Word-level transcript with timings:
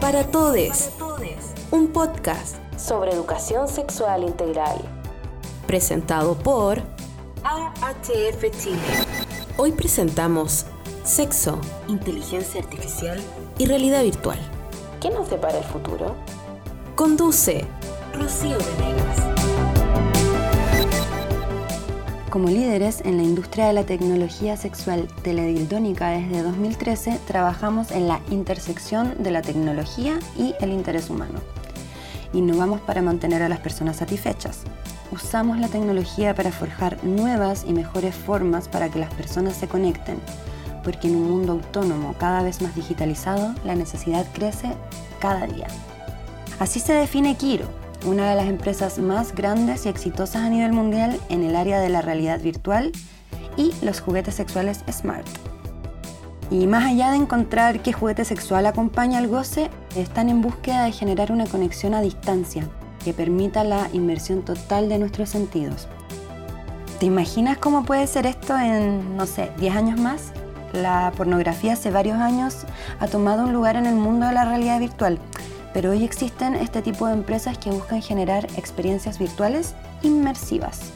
Para 0.00 0.24
Todes, 0.24 0.92
un 1.70 1.88
podcast 1.88 2.56
sobre 2.78 3.12
educación 3.12 3.68
sexual 3.68 4.22
integral, 4.24 4.76
presentado 5.66 6.38
por 6.38 6.78
AHF 7.42 8.44
Chile. 8.62 8.78
Hoy 9.56 9.72
presentamos 9.72 10.66
sexo, 11.04 11.58
inteligencia 11.88 12.60
artificial 12.60 13.20
y 13.58 13.66
realidad 13.66 14.02
virtual. 14.02 14.38
¿Qué 15.00 15.10
nos 15.10 15.28
depara 15.30 15.58
el 15.58 15.64
futuro? 15.64 16.14
Conduce 16.94 17.64
Rocío 18.14 18.56
Venegas. 18.78 19.35
Como 22.36 22.50
líderes 22.50 23.00
en 23.06 23.16
la 23.16 23.22
industria 23.22 23.68
de 23.68 23.72
la 23.72 23.84
tecnología 23.84 24.58
sexual 24.58 25.08
teledildónica 25.22 26.10
desde 26.10 26.42
2013, 26.42 27.18
trabajamos 27.26 27.90
en 27.90 28.08
la 28.08 28.20
intersección 28.30 29.14
de 29.22 29.30
la 29.30 29.40
tecnología 29.40 30.18
y 30.36 30.54
el 30.60 30.70
interés 30.70 31.08
humano. 31.08 31.40
Innovamos 32.34 32.82
para 32.82 33.00
mantener 33.00 33.42
a 33.42 33.48
las 33.48 33.60
personas 33.60 33.96
satisfechas. 33.96 34.64
Usamos 35.10 35.58
la 35.58 35.68
tecnología 35.68 36.34
para 36.34 36.52
forjar 36.52 37.02
nuevas 37.02 37.64
y 37.66 37.72
mejores 37.72 38.14
formas 38.14 38.68
para 38.68 38.90
que 38.90 38.98
las 38.98 39.14
personas 39.14 39.56
se 39.56 39.66
conecten, 39.66 40.18
porque 40.84 41.08
en 41.08 41.16
un 41.16 41.30
mundo 41.30 41.52
autónomo 41.52 42.14
cada 42.18 42.42
vez 42.42 42.60
más 42.60 42.74
digitalizado, 42.74 43.54
la 43.64 43.74
necesidad 43.74 44.26
crece 44.34 44.74
cada 45.20 45.46
día. 45.46 45.68
Así 46.58 46.80
se 46.80 46.92
define 46.92 47.34
Kiro, 47.38 47.85
una 48.06 48.30
de 48.30 48.36
las 48.36 48.46
empresas 48.46 48.98
más 48.98 49.34
grandes 49.34 49.84
y 49.84 49.88
exitosas 49.88 50.42
a 50.42 50.48
nivel 50.48 50.72
mundial 50.72 51.20
en 51.28 51.42
el 51.42 51.56
área 51.56 51.80
de 51.80 51.88
la 51.88 52.02
realidad 52.02 52.40
virtual 52.40 52.92
y 53.56 53.72
los 53.82 54.00
juguetes 54.00 54.36
sexuales 54.36 54.84
smart. 54.90 55.26
Y 56.50 56.68
más 56.68 56.84
allá 56.84 57.10
de 57.10 57.16
encontrar 57.16 57.82
qué 57.82 57.92
juguete 57.92 58.24
sexual 58.24 58.66
acompaña 58.66 59.18
al 59.18 59.26
goce, 59.26 59.68
están 59.96 60.28
en 60.28 60.40
búsqueda 60.40 60.84
de 60.84 60.92
generar 60.92 61.32
una 61.32 61.46
conexión 61.46 61.94
a 61.94 62.00
distancia 62.00 62.68
que 63.04 63.12
permita 63.12 63.64
la 63.64 63.88
inmersión 63.92 64.44
total 64.44 64.88
de 64.88 64.98
nuestros 64.98 65.28
sentidos. 65.28 65.88
¿Te 67.00 67.06
imaginas 67.06 67.58
cómo 67.58 67.84
puede 67.84 68.06
ser 68.06 68.26
esto 68.26 68.56
en, 68.56 69.16
no 69.16 69.26
sé, 69.26 69.50
10 69.58 69.76
años 69.76 70.00
más? 70.00 70.32
La 70.72 71.12
pornografía 71.16 71.72
hace 71.72 71.90
varios 71.90 72.18
años 72.18 72.64
ha 73.00 73.08
tomado 73.08 73.44
un 73.44 73.52
lugar 73.52 73.76
en 73.76 73.86
el 73.86 73.96
mundo 73.96 74.26
de 74.26 74.32
la 74.32 74.44
realidad 74.44 74.78
virtual 74.78 75.18
pero 75.76 75.90
hoy 75.90 76.04
existen 76.04 76.54
este 76.54 76.80
tipo 76.80 77.06
de 77.06 77.12
empresas 77.12 77.58
que 77.58 77.70
buscan 77.70 78.00
generar 78.00 78.46
experiencias 78.56 79.18
virtuales 79.18 79.74
inmersivas. 80.00 80.90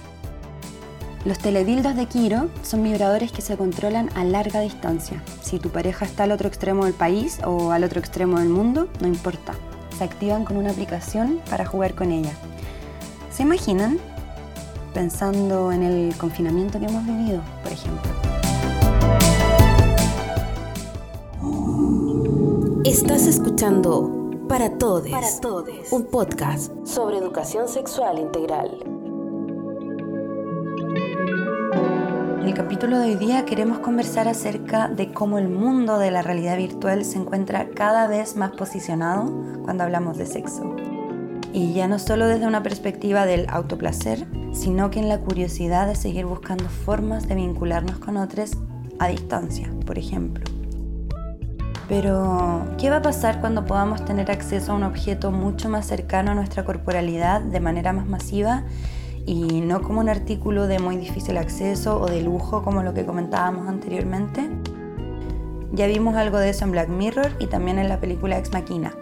Los 1.27 1.39
teledildos 1.39 1.97
de 1.97 2.07
Kiro 2.07 2.49
son 2.63 2.83
vibradores 2.83 3.31
que 3.31 3.43
se 3.43 3.59
controlan 3.59 4.09
a 4.15 4.25
larga 4.25 4.61
distancia. 4.61 5.23
Si 5.43 5.59
tu 5.59 5.69
pareja 5.69 6.07
está 6.07 6.23
al 6.23 6.33
otro 6.33 6.49
extremo 6.49 6.87
del 6.87 6.95
país 6.95 7.41
o 7.45 7.73
al 7.73 7.85
otro 7.85 8.01
extremo 8.01 8.39
del 8.39 8.49
mundo, 8.49 8.89
no 9.03 9.07
importa. 9.07 9.53
Se 9.99 10.05
activan 10.05 10.47
con 10.47 10.57
una 10.57 10.71
aplicación 10.71 11.43
para 11.51 11.67
jugar 11.67 11.95
con 11.95 12.11
ella. 12.11 12.33
¿Se 13.31 13.43
imaginan? 13.43 13.99
Pensando 14.95 15.73
en 15.73 15.83
el 15.83 16.17
confinamiento 16.17 16.81
que 16.81 16.87
hemos 16.87 17.05
vivido, 17.05 17.43
por 17.63 17.73
ejemplo. 17.73 18.11
Estás 22.87 23.27
escuchando 23.27 24.20
para 24.51 24.79
todos. 24.79 25.07
Un 25.93 26.07
podcast 26.07 26.73
sobre 26.85 27.19
educación 27.19 27.69
sexual 27.69 28.19
integral. 28.19 28.81
En 32.41 32.49
el 32.49 32.55
capítulo 32.55 32.99
de 32.99 33.11
hoy 33.11 33.15
día 33.15 33.45
queremos 33.45 33.79
conversar 33.79 34.27
acerca 34.27 34.89
de 34.89 35.13
cómo 35.13 35.39
el 35.39 35.49
mundo 35.49 36.01
de 36.01 36.11
la 36.11 36.23
realidad 36.23 36.57
virtual 36.57 37.05
se 37.05 37.19
encuentra 37.19 37.71
cada 37.71 38.09
vez 38.09 38.35
más 38.35 38.51
posicionado 38.51 39.33
cuando 39.63 39.85
hablamos 39.85 40.19
de 40.19 40.27
sexo. 40.27 40.75
Y 41.53 41.73
ya 41.73 41.87
no 41.87 42.01
solo 42.01 42.27
desde 42.27 42.49
una 42.49 42.65
perspectiva 42.65 43.27
del 43.27 43.49
autoplacer, 43.51 44.27
sino 44.53 44.91
que 44.91 44.99
en 44.99 45.09
la 45.09 45.21
curiosidad 45.21 45.87
de 45.87 45.95
seguir 45.95 46.27
buscando 46.27 46.65
formas 46.65 47.29
de 47.29 47.37
vincularnos 47.37 47.99
con 47.99 48.17
otros 48.17 48.51
a 48.99 49.07
distancia, 49.07 49.73
por 49.87 49.97
ejemplo. 49.97 50.60
Pero, 51.91 52.69
¿qué 52.79 52.89
va 52.89 52.99
a 52.99 53.03
pasar 53.03 53.41
cuando 53.41 53.67
podamos 53.67 54.05
tener 54.05 54.31
acceso 54.31 54.71
a 54.71 54.75
un 54.77 54.85
objeto 54.85 55.33
mucho 55.33 55.69
más 55.69 55.89
cercano 55.89 56.31
a 56.31 56.35
nuestra 56.35 56.65
corporalidad 56.65 57.41
de 57.41 57.59
manera 57.59 57.93
más 57.93 58.07
masiva 58.07 58.63
y 59.27 59.61
no 59.61 59.83
como 59.83 59.99
un 59.99 60.09
artículo 60.09 60.69
de 60.69 60.79
muy 60.79 60.97
difícil 60.97 61.37
acceso 61.37 62.01
o 62.01 62.07
de 62.07 62.23
lujo 62.23 62.63
como 62.63 62.85
lo 62.85 62.95
que 62.95 63.05
comentábamos 63.05 63.67
anteriormente? 63.67 64.49
Ya 65.73 65.89
vimos 65.89 66.15
algo 66.15 66.39
de 66.39 66.51
eso 66.51 66.65
en 66.65 66.71
Black 66.71 66.91
Mirror 66.91 67.33
y 67.41 67.49
también 67.49 67.81
en 67.81 67.89
la 67.89 67.99
película 67.99 68.39
Ex 68.39 68.53
Machina. 68.53 68.95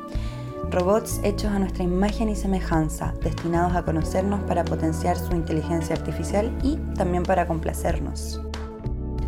Robots 0.70 1.20
hechos 1.24 1.52
a 1.52 1.58
nuestra 1.58 1.84
imagen 1.84 2.30
y 2.30 2.36
semejanza, 2.36 3.12
destinados 3.22 3.76
a 3.76 3.84
conocernos 3.84 4.40
para 4.44 4.64
potenciar 4.64 5.18
su 5.18 5.34
inteligencia 5.34 5.94
artificial 5.94 6.50
y 6.62 6.78
también 6.94 7.22
para 7.22 7.46
complacernos. 7.46 8.47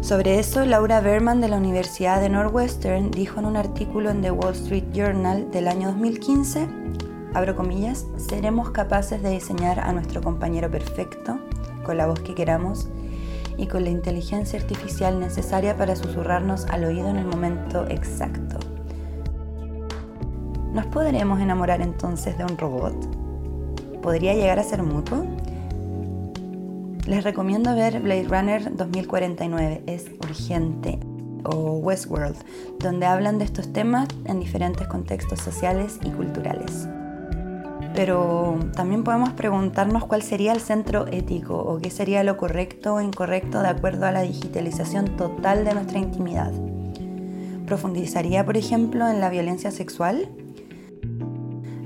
Sobre 0.00 0.38
eso, 0.38 0.65
Laura 0.65 1.03
Berman 1.03 1.43
de 1.43 1.49
la 1.49 1.59
Universidad 1.59 2.22
de 2.22 2.31
Northwestern 2.31 3.11
dijo 3.11 3.38
en 3.38 3.44
un 3.44 3.56
artículo 3.56 4.11
en 4.11 4.22
The 4.22 4.31
Wall 4.31 4.55
Street 4.55 4.84
Journal 4.94 5.50
del 5.50 5.69
año 5.69 5.88
2015, 5.88 6.66
abro 7.34 7.55
comillas, 7.55 8.06
seremos 8.16 8.71
capaces 8.71 9.22
de 9.22 9.28
diseñar 9.31 9.78
a 9.78 9.93
nuestro 9.93 10.22
compañero 10.22 10.71
perfecto, 10.71 11.39
con 11.84 11.99
la 11.99 12.06
voz 12.06 12.19
que 12.21 12.34
queramos 12.34 12.89
y 13.59 13.66
con 13.66 13.84
la 13.84 13.91
inteligencia 13.91 14.59
artificial 14.59 15.21
necesaria 15.21 15.77
para 15.77 15.94
susurrarnos 15.94 16.65
al 16.71 16.84
oído 16.84 17.09
en 17.09 17.16
el 17.16 17.27
momento 17.27 17.87
exacto. 17.89 18.59
¿Nos 20.72 20.87
podremos 20.87 21.41
enamorar 21.41 21.83
entonces 21.83 22.39
de 22.39 22.44
un 22.44 22.56
robot? 22.56 22.94
¿Podría 24.00 24.33
llegar 24.33 24.59
a 24.59 24.65
ser 24.65 24.83
mutuo? 24.83 25.27
Les 27.10 27.25
recomiendo 27.25 27.75
ver 27.75 27.98
Blade 27.98 28.28
Runner 28.28 28.76
2049, 28.76 29.82
es 29.88 30.12
urgente, 30.22 31.00
o 31.43 31.72
Westworld, 31.78 32.37
donde 32.78 33.04
hablan 33.04 33.41
de 33.41 33.47
estos 33.47 33.72
temas 33.72 34.06
en 34.26 34.38
diferentes 34.38 34.87
contextos 34.87 35.41
sociales 35.41 35.98
y 36.04 36.10
culturales. 36.10 36.87
Pero 37.97 38.60
también 38.76 39.03
podemos 39.03 39.31
preguntarnos 39.31 40.04
cuál 40.04 40.22
sería 40.22 40.53
el 40.53 40.60
centro 40.60 41.09
ético 41.09 41.59
o 41.59 41.81
qué 41.81 41.91
sería 41.91 42.22
lo 42.22 42.37
correcto 42.37 42.94
o 42.94 43.00
incorrecto 43.00 43.60
de 43.60 43.71
acuerdo 43.71 44.06
a 44.06 44.12
la 44.12 44.22
digitalización 44.22 45.16
total 45.16 45.65
de 45.65 45.75
nuestra 45.75 45.98
intimidad. 45.98 46.53
¿Profundizaría, 47.66 48.47
por 48.47 48.56
ejemplo, 48.56 49.09
en 49.09 49.21
la 49.21 49.31
violencia 49.31 49.72
sexual? 49.72 50.28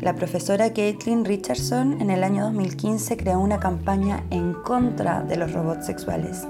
La 0.04 0.14
profesora 0.14 0.70
Caitlin 0.70 1.24
Richardson 1.24 1.98
en 2.02 2.10
el 2.10 2.24
año 2.24 2.44
2015 2.44 3.16
creó 3.16 3.40
una 3.40 3.58
campaña 3.58 4.22
en 4.28 4.52
contra 4.52 5.22
de 5.22 5.38
los 5.38 5.54
robots 5.54 5.86
sexuales, 5.86 6.46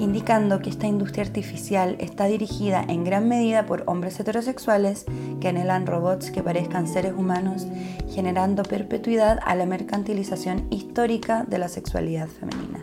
indicando 0.00 0.58
que 0.58 0.70
esta 0.70 0.88
industria 0.88 1.22
artificial 1.24 1.94
está 2.00 2.24
dirigida 2.24 2.84
en 2.88 3.04
gran 3.04 3.28
medida 3.28 3.64
por 3.64 3.84
hombres 3.86 4.18
heterosexuales 4.18 5.04
que 5.40 5.46
anhelan 5.46 5.86
robots 5.86 6.32
que 6.32 6.42
parezcan 6.42 6.88
seres 6.88 7.12
humanos, 7.16 7.64
generando 8.12 8.64
perpetuidad 8.64 9.38
a 9.44 9.54
la 9.54 9.66
mercantilización 9.66 10.66
histórica 10.70 11.44
de 11.46 11.58
la 11.58 11.68
sexualidad 11.68 12.26
femenina. 12.26 12.80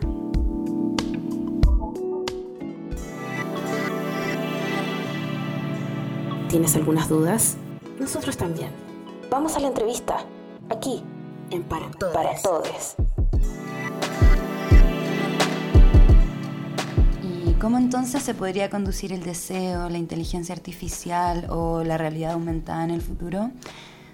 ¿Tienes 6.48 6.74
algunas 6.76 7.10
dudas? 7.10 7.58
Nosotros 8.00 8.38
también. 8.38 8.87
Vamos 9.30 9.56
a 9.56 9.60
la 9.60 9.68
entrevista, 9.68 10.24
aquí, 10.70 11.02
en 11.50 11.62
Para 11.62 11.90
Todos. 11.90 12.14
Para 12.14 12.40
Todes. 12.40 12.96
¿Y 17.46 17.52
cómo 17.60 17.76
entonces 17.76 18.22
se 18.22 18.32
podría 18.32 18.70
conducir 18.70 19.12
el 19.12 19.22
deseo, 19.22 19.90
la 19.90 19.98
inteligencia 19.98 20.54
artificial 20.54 21.46
o 21.50 21.84
la 21.84 21.98
realidad 21.98 22.32
aumentada 22.32 22.84
en 22.84 22.90
el 22.90 23.02
futuro? 23.02 23.50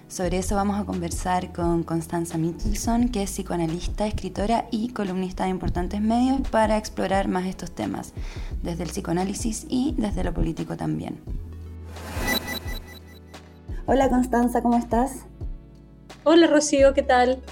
Sobre 0.09 0.37
eso 0.37 0.57
vamos 0.57 0.77
a 0.77 0.83
conversar 0.83 1.53
con 1.53 1.83
Constanza 1.83 2.37
Mitchelson, 2.37 3.07
que 3.07 3.23
es 3.23 3.31
psicoanalista, 3.31 4.07
escritora 4.07 4.67
y 4.69 4.89
columnista 4.89 5.45
de 5.45 5.51
importantes 5.51 6.01
medios 6.01 6.41
para 6.49 6.77
explorar 6.77 7.29
más 7.29 7.45
estos 7.45 7.71
temas, 7.71 8.11
desde 8.61 8.83
el 8.83 8.89
psicoanálisis 8.89 9.65
y 9.69 9.95
desde 9.97 10.25
lo 10.25 10.33
político 10.33 10.75
también. 10.75 11.21
Hola 13.87 14.09
Constanza, 14.09 14.63
¿cómo 14.63 14.77
estás? 14.77 15.27
Hola 16.23 16.47
Rocío, 16.47 16.95
¿qué 16.95 17.03
tal? 17.03 17.43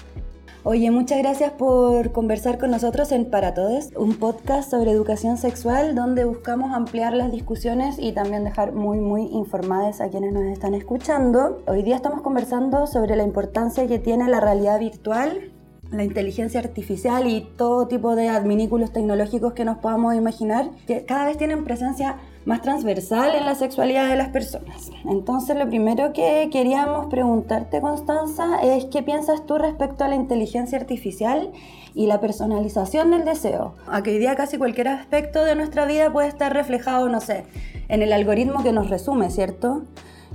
Oye, 0.64 0.90
muchas 0.90 1.18
gracias 1.18 1.52
por 1.52 2.10
conversar 2.10 2.58
con 2.58 2.72
nosotros 2.72 3.12
en 3.12 3.30
Para 3.30 3.54
Todos, 3.54 3.90
un 3.96 4.16
podcast 4.16 4.68
sobre 4.68 4.90
educación 4.90 5.36
sexual 5.36 5.94
donde 5.94 6.24
buscamos 6.24 6.72
ampliar 6.72 7.12
las 7.12 7.30
discusiones 7.30 8.00
y 8.00 8.10
también 8.10 8.42
dejar 8.42 8.72
muy, 8.72 8.98
muy 8.98 9.26
informadas 9.26 10.00
a 10.00 10.08
quienes 10.08 10.32
nos 10.32 10.42
están 10.46 10.74
escuchando. 10.74 11.62
Hoy 11.68 11.84
día 11.84 11.94
estamos 11.94 12.20
conversando 12.22 12.88
sobre 12.88 13.14
la 13.14 13.22
importancia 13.22 13.86
que 13.86 14.00
tiene 14.00 14.28
la 14.28 14.40
realidad 14.40 14.80
virtual 14.80 15.52
la 15.90 16.04
inteligencia 16.04 16.60
artificial 16.60 17.26
y 17.26 17.42
todo 17.56 17.86
tipo 17.86 18.16
de 18.16 18.28
adminículos 18.28 18.92
tecnológicos 18.92 19.52
que 19.52 19.64
nos 19.64 19.78
podamos 19.78 20.14
imaginar, 20.14 20.70
que 20.86 21.04
cada 21.04 21.26
vez 21.26 21.36
tienen 21.36 21.64
presencia 21.64 22.16
más 22.44 22.62
transversal 22.62 23.34
en 23.34 23.46
la 23.46 23.54
sexualidad 23.54 24.08
de 24.08 24.16
las 24.16 24.28
personas. 24.28 24.90
Entonces, 25.08 25.56
lo 25.56 25.68
primero 25.68 26.12
que 26.12 26.48
queríamos 26.52 27.06
preguntarte, 27.06 27.80
Constanza, 27.80 28.60
es 28.62 28.86
qué 28.86 29.02
piensas 29.02 29.46
tú 29.46 29.58
respecto 29.58 30.04
a 30.04 30.08
la 30.08 30.16
inteligencia 30.16 30.78
artificial 30.78 31.52
y 31.94 32.06
la 32.06 32.20
personalización 32.20 33.10
del 33.10 33.24
deseo. 33.24 33.74
A 33.86 34.02
que 34.02 34.10
hoy 34.10 34.18
día 34.18 34.34
casi 34.36 34.58
cualquier 34.58 34.88
aspecto 34.88 35.44
de 35.44 35.54
nuestra 35.54 35.86
vida 35.86 36.12
puede 36.12 36.28
estar 36.28 36.52
reflejado, 36.52 37.08
no 37.08 37.20
sé, 37.20 37.44
en 37.88 38.02
el 38.02 38.12
algoritmo 38.12 38.62
que 38.62 38.72
nos 38.72 38.90
resume, 38.90 39.30
¿cierto? 39.30 39.82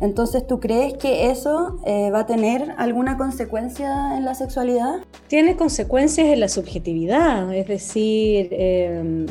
Entonces, 0.01 0.47
¿tú 0.47 0.59
crees 0.59 0.93
que 0.93 1.29
eso 1.29 1.77
eh, 1.85 2.09
va 2.09 2.19
a 2.19 2.25
tener 2.25 2.73
alguna 2.77 3.17
consecuencia 3.17 4.17
en 4.17 4.23
la 4.23 4.33
sexualidad? 4.33 5.01
Tiene 5.27 5.57
consecuencias 5.57 6.27
en 6.27 6.39
la 6.39 6.47
subjetividad, 6.47 7.53
es 7.53 7.67
decir, 7.67 8.47
em, 8.51 9.25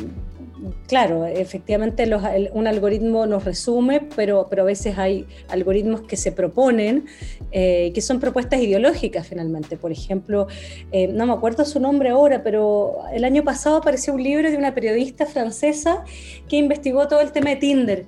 claro, 0.87 1.25
efectivamente 1.25 2.09
un 2.53 2.67
algoritmo 2.67 3.25
nos 3.25 3.45
resume, 3.45 4.01
pero, 4.15 4.47
pero 4.49 4.63
a 4.63 4.65
veces 4.65 4.97
hay 4.97 5.25
algoritmos 5.49 6.01
que 6.01 6.17
se 6.17 6.31
proponen, 6.31 7.05
eh, 7.51 7.91
que 7.93 8.01
son 8.01 8.19
propuestas 8.19 8.61
ideológicas 8.61 9.27
finalmente. 9.27 9.77
Por 9.77 9.91
ejemplo, 9.91 10.47
eh, 10.91 11.07
no 11.07 11.25
me 11.25 11.33
acuerdo 11.33 11.65
su 11.65 11.79
nombre 11.79 12.09
ahora, 12.09 12.43
pero 12.43 12.97
el 13.13 13.23
año 13.23 13.43
pasado 13.43 13.77
apareció 13.77 14.13
un 14.13 14.23
libro 14.23 14.49
de 14.49 14.57
una 14.57 14.73
periodista 14.73 15.25
francesa 15.25 16.03
que 16.47 16.57
investigó 16.57 17.07
todo 17.07 17.21
el 17.21 17.31
tema 17.31 17.51
de 17.51 17.55
Tinder, 17.57 18.05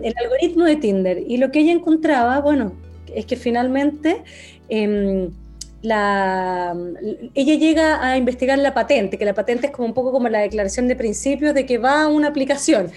el 0.00 0.14
algoritmo 0.22 0.64
de 0.64 0.76
Tinder. 0.76 1.24
Y 1.26 1.36
lo 1.38 1.50
que 1.50 1.60
ella 1.60 1.72
encontraba, 1.72 2.40
bueno, 2.40 2.72
es 3.14 3.26
que 3.26 3.36
finalmente... 3.36 4.22
Em, 4.68 5.30
la, 5.82 6.74
ella 7.34 7.54
llega 7.54 8.04
a 8.04 8.16
investigar 8.16 8.58
la 8.58 8.74
patente, 8.74 9.18
que 9.18 9.24
la 9.24 9.34
patente 9.34 9.66
es 9.66 9.72
como 9.72 9.86
un 9.86 9.94
poco 9.94 10.12
como 10.12 10.28
la 10.28 10.40
declaración 10.40 10.88
de 10.88 10.96
principios 10.96 11.54
de 11.54 11.66
que 11.66 11.78
va 11.78 12.02
a 12.02 12.08
una 12.08 12.28
aplicación. 12.28 12.90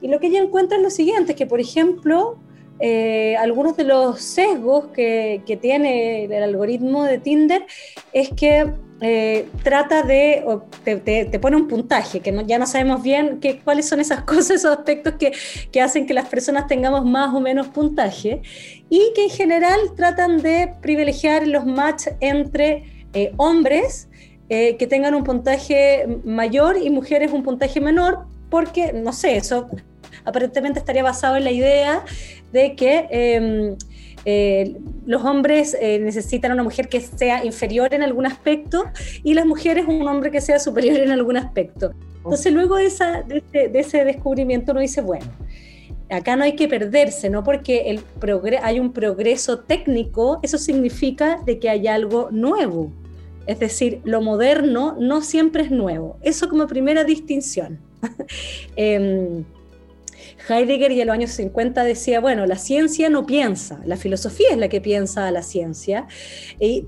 Y 0.00 0.08
lo 0.08 0.20
que 0.20 0.26
ella 0.28 0.42
encuentra 0.42 0.76
es 0.76 0.82
lo 0.82 0.90
siguiente, 0.90 1.34
que 1.34 1.46
por 1.46 1.60
ejemplo, 1.60 2.38
eh, 2.80 3.36
algunos 3.36 3.76
de 3.76 3.84
los 3.84 4.20
sesgos 4.20 4.86
que, 4.88 5.42
tiene 5.60 6.24
el 6.24 6.42
algoritmo 6.42 7.04
de 7.04 7.18
Tinder 7.18 7.66
es 8.12 8.30
que 8.30 8.70
eh, 9.06 9.50
trata 9.62 10.02
de, 10.02 10.42
te, 10.82 11.38
pone 11.38 11.56
un 11.56 11.68
puntaje, 11.68 12.20
que 12.20 12.34
ya 12.46 12.58
no 12.58 12.66
sabemos 12.66 13.02
bien 13.02 13.38
qué 13.38 13.60
cuáles 13.60 13.86
son 13.86 14.00
esas 14.00 14.22
cosas, 14.24 14.52
esos 14.52 14.78
aspectos 14.78 15.16
que, 15.18 15.32
que, 15.70 15.82
hacen 15.82 16.06
que 16.06 16.14
las 16.14 16.26
personas 16.26 16.66
tengamos 16.68 17.04
más 17.04 17.34
o 17.34 17.40
menos 17.40 17.68
puntaje, 17.68 18.40
y 18.88 19.12
que 19.14 19.24
en 19.24 19.28
general 19.28 19.78
tratan 19.94 20.40
de 20.40 20.72
privilegiar 20.80 21.46
los 21.46 21.66
match 21.66 22.06
entre 22.20 22.84
eh, 23.12 23.32
hombres 23.36 24.08
eh, 24.48 24.76
que 24.78 24.86
tengan 24.86 25.14
un 25.14 25.22
puntaje 25.22 26.06
mayor 26.24 26.78
y 26.78 26.88
mujeres 26.88 27.30
un 27.30 27.42
puntaje 27.42 27.82
menor, 27.82 28.20
porque, 28.48 28.94
no 28.94 29.12
sé, 29.12 29.36
eso 29.36 29.68
aparentemente 30.24 30.78
estaría 30.78 31.02
basado 31.02 31.36
en 31.36 31.44
la 31.44 31.50
idea 31.50 32.02
de 32.52 32.74
que 32.74 33.06
em, 33.10 33.76
eh, 34.24 34.76
los 35.06 35.22
hombres 35.24 35.76
eh, 35.80 35.98
necesitan 35.98 36.52
una 36.52 36.62
mujer 36.62 36.88
que 36.88 37.00
sea 37.00 37.44
inferior 37.44 37.92
en 37.92 38.02
algún 38.02 38.26
aspecto 38.26 38.84
y 39.22 39.34
las 39.34 39.46
mujeres 39.46 39.84
un 39.86 40.06
hombre 40.08 40.30
que 40.30 40.40
sea 40.40 40.58
superior 40.58 40.98
en 40.98 41.10
algún 41.10 41.36
aspecto. 41.36 41.92
Entonces 42.16 42.52
luego 42.52 42.76
de, 42.76 42.86
ese, 42.86 44.04
descubrimiento 44.04 44.72
uno 44.72 44.80
dice, 44.80 45.02
bueno, 45.02 45.26
acá 46.08 46.36
no 46.36 46.44
hay 46.44 46.56
que 46.56 46.68
perderse, 46.68 47.28
¿no? 47.28 47.44
Porque 47.44 47.90
el 47.90 48.00
hay 48.62 48.80
un 48.80 48.92
progreso 48.92 49.60
técnico, 49.60 50.40
eso 50.42 50.56
significa 50.56 51.40
de 51.44 51.58
que 51.58 51.68
hay 51.68 51.86
algo 51.86 52.28
nuevo. 52.30 52.90
Es 53.46 53.58
decir, 53.58 54.00
lo 54.04 54.22
moderno 54.22 54.96
no 54.98 55.20
siempre 55.20 55.64
es 55.64 55.70
nuevo. 55.70 56.16
Eso 56.22 56.48
como 56.48 56.66
primera 56.66 57.04
distinción. 57.04 57.78
Em, 58.76 59.44
Heidegger 60.48 60.92
ya 60.92 61.02
en 61.02 61.06
los 61.08 61.14
años 61.14 61.30
50 61.30 61.84
decía, 61.84 62.20
bueno, 62.20 62.44
la 62.46 62.56
ciencia 62.56 63.08
no 63.08 63.24
piensa, 63.26 63.80
la 63.84 63.96
filosofía 63.96 64.48
es 64.50 64.58
la 64.58 64.68
que 64.68 64.80
piensa 64.80 65.26
a 65.26 65.30
la 65.30 65.42
ciencia. 65.42 66.06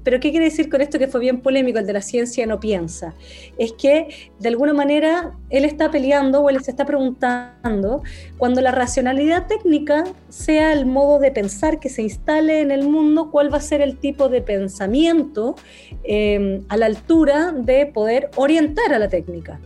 pero 0.03 0.21
¿qué 0.21 0.31
quiere 0.31 0.47
decir 0.47 0.69
con 0.69 0.81
esto 0.81 0.99
que 0.99 1.09
fue 1.09 1.21
bien 1.21 1.41
polémico, 1.41 1.79
el 1.79 1.87
de 1.87 1.93
la 1.93 2.03
ciencia 2.03 2.47
no 2.47 2.61
piensa? 2.61 3.15
Es 3.59 3.73
que 3.73 4.31
de 4.39 4.49
alguna 4.49 4.75
manera 4.75 5.33
él 5.51 5.65
está 5.65 5.91
peleando 5.91 6.41
o 6.41 6.51
él 6.51 6.63
se 6.63 6.71
está 6.71 6.85
preguntando 6.85 8.03
cuando 8.37 8.61
la 8.61 8.73
racionalidad 8.73 9.47
técnica 9.47 10.05
sea 10.29 10.73
el 10.73 10.87
modo 10.87 11.19
de 11.19 11.31
pensar 11.31 11.81
que 11.81 11.89
se 11.89 12.03
instale 12.03 12.61
en 12.61 12.71
el 12.71 12.87
mundo, 12.89 13.31
cuál 13.31 13.53
va 13.53 13.59
a 13.59 13.63
ser 13.63 13.81
el 13.81 13.97
tipo 13.97 14.29
de 14.29 14.43
pensamiento 14.43 15.57
eh, 16.05 16.61
a 16.69 16.77
la 16.77 16.87
altura 16.87 17.53
de 17.53 17.87
poder 17.87 18.31
orientar 18.37 18.93
a 18.93 18.99
la 18.99 19.09
técnica. 19.09 19.59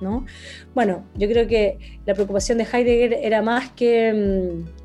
¿No? 0.00 0.24
Bueno, 0.74 1.04
yo 1.14 1.28
creo 1.28 1.46
que 1.46 1.78
la 2.06 2.14
preocupación 2.14 2.58
de 2.58 2.64
Heidegger 2.64 3.14
era 3.22 3.42
más 3.42 3.70
que, 3.70 4.12
mm, 4.12 4.78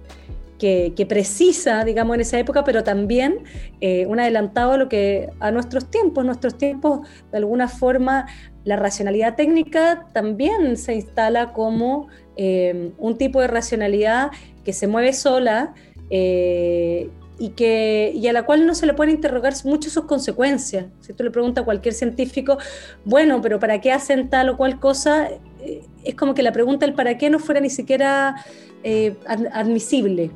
que, 0.95 1.06
precisa, 1.07 1.83
digamos, 1.83 2.15
en 2.15 2.21
esa 2.21 2.39
época, 2.39 2.63
pero 2.63 2.83
también 2.83 3.44
eh, 3.81 4.06
un 4.06 4.19
adelantado 4.19 4.71
a, 4.74 4.77
lo 4.77 4.88
que, 4.88 5.30
a 5.42 5.51
nuestros 5.51 5.92
tiempos. 5.92 6.24
Nuestros 6.24 6.57
tiempos, 6.57 7.06
de 7.31 7.38
alguna 7.38 7.68
forma, 7.68 8.27
la 8.63 8.77
racionalidad 8.77 9.36
técnica 9.36 10.07
también 10.13 10.77
se 10.77 10.95
instala 10.95 11.51
como 11.51 12.07
eh, 12.38 12.94
un 12.98 13.18
tipo 13.18 13.42
de 13.42 13.48
racionalidad 13.48 14.31
que 14.63 14.71
se 14.71 14.88
mueve 14.88 15.12
sola 15.12 15.74
eh, 16.09 17.09
y, 17.39 17.50
que, 17.50 18.12
y 18.15 18.27
a 18.27 18.33
la 18.33 18.44
cual 18.44 18.65
no 18.65 18.75
se 18.75 18.85
le 18.85 18.94
puede 18.94 19.12
interrogar 19.12 19.53
mucho 19.65 19.89
sus 19.89 20.06
consecuencias. 20.06 20.85
Si 21.01 21.13
tú 21.13 21.24
le 21.24 21.31
preguntas 21.31 21.63
a 21.63 21.65
cualquier 21.65 21.94
científico, 21.94 22.57
bueno, 23.06 23.41
pero 23.41 23.59
¿para 23.59 23.81
qué 23.81 23.91
hacen 23.91 24.30
tal 24.30 24.50
o 24.50 24.57
cual 24.57 24.80
cosa? 24.80 25.30
Eh, 25.62 25.83
es 26.03 26.15
como 26.15 26.33
que 26.33 26.44
la 26.44 26.51
pregunta 26.51 26.85
del 26.85 26.95
para 26.95 27.18
qué 27.18 27.30
no 27.30 27.39
fuera 27.39 27.59
ni 27.59 27.69
siquiera 27.69 28.35
eh, 28.83 29.15
admisible. 29.25 30.31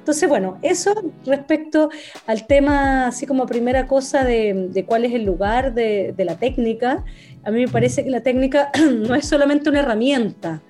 Entonces, 0.00 0.28
bueno, 0.28 0.58
eso 0.62 0.94
respecto 1.26 1.90
al 2.26 2.46
tema, 2.46 3.06
así 3.06 3.26
como 3.26 3.46
primera 3.46 3.86
cosa 3.86 4.24
de, 4.24 4.84
cuál 4.86 5.04
es 5.04 5.12
el 5.12 5.24
lugar 5.24 5.74
de, 5.74 6.14
la 6.16 6.36
técnica, 6.36 7.04
a 7.44 7.50
mí 7.50 7.60
me 7.60 7.68
parece 7.68 8.02
que 8.02 8.10
la 8.10 8.22
técnica 8.22 8.70
no 9.08 9.14
es 9.14 9.26
solamente 9.28 9.68
una 9.68 9.80
herramienta, 9.80 10.62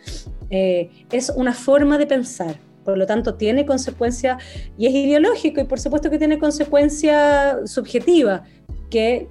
eh, 0.50 0.90
es 1.12 1.30
una 1.30 1.54
forma 1.54 1.96
de 1.96 2.06
pensar 2.06 2.56
por 2.84 2.98
lo 2.98 3.06
tanto 3.06 3.34
tiene 3.34 3.66
consecuencia 3.66 4.38
y 4.76 4.86
es 4.86 4.94
ideológico 4.94 5.60
y 5.60 5.64
por 5.64 5.80
supuesto 5.80 6.10
que 6.10 6.18
tiene 6.18 6.38
consecuencia 6.38 7.66
subjetiva, 7.66 8.44
que 8.90 9.28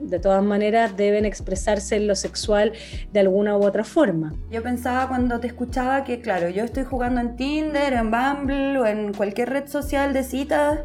de 0.00 0.18
todas 0.18 0.42
maneras 0.42 0.96
deben 0.96 1.24
expresarse 1.24 1.96
en 1.96 2.06
lo 2.06 2.14
sexual 2.14 2.72
de 3.12 3.20
alguna 3.20 3.56
u 3.56 3.64
otra 3.64 3.84
forma. 3.84 4.32
Yo 4.50 4.62
pensaba 4.62 5.08
cuando 5.08 5.40
te 5.40 5.46
escuchaba 5.46 6.04
que, 6.04 6.20
claro, 6.20 6.48
yo 6.48 6.64
estoy 6.64 6.84
jugando 6.84 7.20
en 7.20 7.36
Tinder, 7.36 7.92
en 7.92 8.10
Bumble 8.10 8.78
o 8.78 8.86
en 8.86 9.12
cualquier 9.12 9.50
red 9.50 9.68
social 9.68 10.12
de 10.12 10.24
citas 10.24 10.80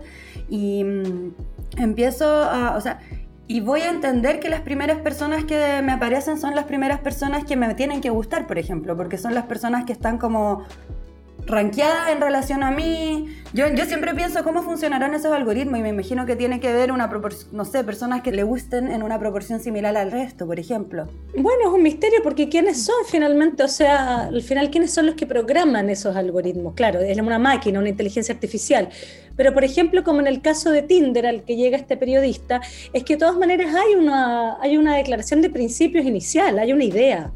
y 0.49 0.83
mm, 0.83 1.33
empiezo 1.77 2.25
a, 2.25 2.75
o 2.75 2.81
sea, 2.81 2.99
y 3.47 3.61
voy 3.61 3.81
a 3.81 3.89
entender 3.89 4.39
que 4.39 4.49
las 4.49 4.61
primeras 4.61 4.99
personas 4.99 5.45
que 5.45 5.81
me 5.83 5.91
aparecen 5.91 6.39
son 6.39 6.55
las 6.55 6.65
primeras 6.65 6.99
personas 6.99 7.45
que 7.45 7.55
me 7.55 7.73
tienen 7.75 8.01
que 8.01 8.09
gustar, 8.09 8.47
por 8.47 8.57
ejemplo, 8.57 8.97
porque 8.97 9.17
son 9.17 9.35
las 9.35 9.45
personas 9.45 9.85
que 9.85 9.93
están 9.93 10.17
como 10.17 10.63
ranqueada 11.45 12.11
en 12.11 12.21
relación 12.21 12.63
a 12.63 12.71
mí. 12.71 13.27
Yo, 13.53 13.67
yo 13.73 13.85
siempre 13.85 14.13
pienso 14.13 14.43
cómo 14.43 14.63
funcionarán 14.63 15.13
esos 15.13 15.31
algoritmos 15.31 15.79
y 15.79 15.83
me 15.83 15.89
imagino 15.89 16.25
que 16.25 16.35
tiene 16.35 16.59
que 16.59 16.73
ver 16.73 16.91
una 16.91 17.09
no 17.51 17.65
sé, 17.65 17.83
personas 17.83 18.21
que 18.21 18.31
le 18.31 18.43
gusten 18.43 18.91
en 18.91 19.03
una 19.03 19.19
proporción 19.19 19.59
similar 19.59 19.95
al 19.95 20.11
resto, 20.11 20.45
por 20.45 20.59
ejemplo. 20.59 21.07
Bueno, 21.37 21.61
es 21.67 21.73
un 21.73 21.83
misterio 21.83 22.19
porque 22.23 22.49
quiénes 22.49 22.83
son 22.83 22.95
finalmente, 23.07 23.63
o 23.63 23.67
sea, 23.67 24.23
al 24.23 24.41
final 24.41 24.69
quiénes 24.69 24.91
son 24.91 25.05
los 25.05 25.15
que 25.15 25.25
programan 25.25 25.89
esos 25.89 26.15
algoritmos. 26.15 26.73
Claro, 26.73 26.99
es 26.99 27.17
una 27.17 27.39
máquina, 27.39 27.79
una 27.79 27.89
inteligencia 27.89 28.33
artificial. 28.33 28.89
Pero, 29.37 29.53
por 29.53 29.63
ejemplo, 29.63 30.03
como 30.03 30.21
en 30.21 30.27
el 30.27 30.41
caso 30.41 30.71
de 30.71 30.81
Tinder 30.81 31.25
al 31.25 31.43
que 31.43 31.55
llega 31.55 31.77
este 31.77 31.97
periodista, 31.97 32.61
es 32.93 33.03
que 33.03 33.13
de 33.13 33.19
todas 33.19 33.37
maneras 33.37 33.73
hay 33.75 33.95
una, 33.95 34.59
hay 34.61 34.77
una 34.77 34.95
declaración 34.95 35.41
de 35.41 35.49
principios 35.49 36.05
inicial, 36.05 36.57
hay 36.59 36.73
una 36.73 36.83
idea. 36.83 37.31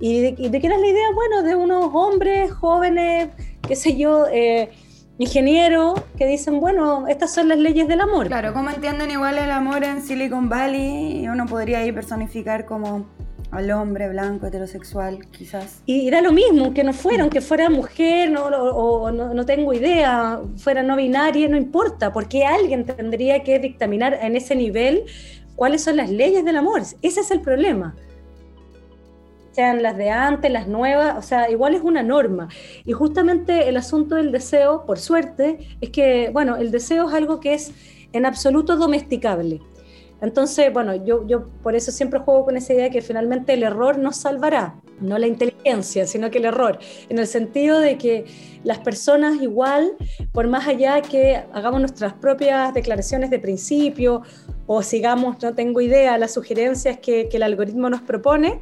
¿Y 0.00 0.20
de, 0.20 0.48
de 0.48 0.60
qué 0.60 0.66
era 0.66 0.78
la 0.78 0.86
idea? 0.86 1.06
Bueno, 1.14 1.42
de 1.42 1.54
unos 1.54 1.90
hombres 1.92 2.50
jóvenes 2.52 3.28
qué 3.66 3.76
sé 3.76 3.96
yo, 3.96 4.26
eh, 4.32 4.70
ingeniero 5.18 5.94
que 6.16 6.26
dicen, 6.26 6.60
bueno, 6.60 7.06
estas 7.08 7.32
son 7.34 7.48
las 7.48 7.58
leyes 7.58 7.86
del 7.86 8.00
amor. 8.00 8.28
Claro, 8.28 8.52
¿cómo 8.54 8.70
entienden 8.70 9.10
igual 9.10 9.38
el 9.38 9.50
amor 9.50 9.84
en 9.84 10.02
Silicon 10.02 10.48
Valley? 10.48 11.28
Uno 11.28 11.46
podría 11.46 11.80
ahí 11.80 11.92
personificar 11.92 12.64
como 12.64 13.06
al 13.50 13.70
hombre 13.70 14.08
blanco, 14.08 14.46
heterosexual, 14.46 15.26
quizás. 15.30 15.82
Y 15.84 16.08
era 16.08 16.20
lo 16.22 16.32
mismo, 16.32 16.72
que 16.72 16.84
no 16.84 16.92
fuera, 16.92 17.22
aunque 17.22 17.40
fuera 17.40 17.68
mujer 17.68 18.30
no, 18.30 18.44
o, 18.44 19.10
no, 19.10 19.34
no, 19.34 19.44
tengo 19.44 19.74
idea, 19.74 20.40
fuera 20.56 20.82
no 20.82 20.96
binaria, 20.96 21.48
no 21.48 21.56
importa, 21.56 22.12
porque 22.12 22.44
alguien 22.44 22.84
tendría 22.86 23.42
que 23.42 23.58
dictaminar 23.58 24.18
en 24.22 24.36
ese 24.36 24.54
nivel 24.54 25.04
cuáles 25.56 25.82
son 25.82 25.96
las 25.96 26.10
leyes 26.10 26.44
del 26.44 26.56
amor. 26.56 26.82
Ese 27.02 27.20
es 27.20 27.30
el 27.30 27.40
problema 27.40 27.94
sean 29.52 29.82
las 29.82 29.96
de 29.96 30.10
antes, 30.10 30.50
las 30.50 30.68
nuevas, 30.68 31.16
o 31.18 31.22
sea, 31.22 31.50
igual 31.50 31.74
es 31.74 31.82
una 31.82 32.02
norma. 32.02 32.48
Y 32.84 32.92
justamente 32.92 33.68
el 33.68 33.76
asunto 33.76 34.14
del 34.14 34.32
deseo, 34.32 34.84
por 34.86 34.98
suerte, 34.98 35.76
es 35.80 35.90
que, 35.90 36.30
bueno, 36.32 36.56
el 36.56 36.70
deseo 36.70 37.08
es 37.08 37.14
algo 37.14 37.40
que 37.40 37.54
es 37.54 37.72
en 38.12 38.26
absoluto 38.26 38.76
domesticable. 38.76 39.60
Entonces, 40.22 40.70
bueno, 40.72 40.94
yo, 40.94 41.26
yo 41.26 41.48
por 41.62 41.74
eso 41.74 41.90
siempre 41.90 42.20
juego 42.20 42.44
con 42.44 42.56
esa 42.56 42.74
idea 42.74 42.90
que 42.90 43.00
finalmente 43.00 43.54
el 43.54 43.62
error 43.62 43.98
nos 43.98 44.16
salvará, 44.16 44.78
no 45.00 45.16
la 45.16 45.26
inteligencia, 45.26 46.06
sino 46.06 46.30
que 46.30 46.38
el 46.38 46.44
error, 46.44 46.78
en 47.08 47.18
el 47.18 47.26
sentido 47.26 47.80
de 47.80 47.96
que 47.96 48.26
las 48.62 48.78
personas 48.80 49.40
igual, 49.40 49.92
por 50.32 50.46
más 50.46 50.68
allá 50.68 51.00
que 51.00 51.42
hagamos 51.54 51.80
nuestras 51.80 52.12
propias 52.12 52.74
declaraciones 52.74 53.30
de 53.30 53.38
principio 53.38 54.22
o 54.66 54.82
sigamos, 54.82 55.42
no 55.42 55.54
tengo 55.54 55.80
idea, 55.80 56.18
las 56.18 56.34
sugerencias 56.34 56.98
que, 56.98 57.30
que 57.30 57.38
el 57.38 57.42
algoritmo 57.42 57.88
nos 57.88 58.02
propone, 58.02 58.60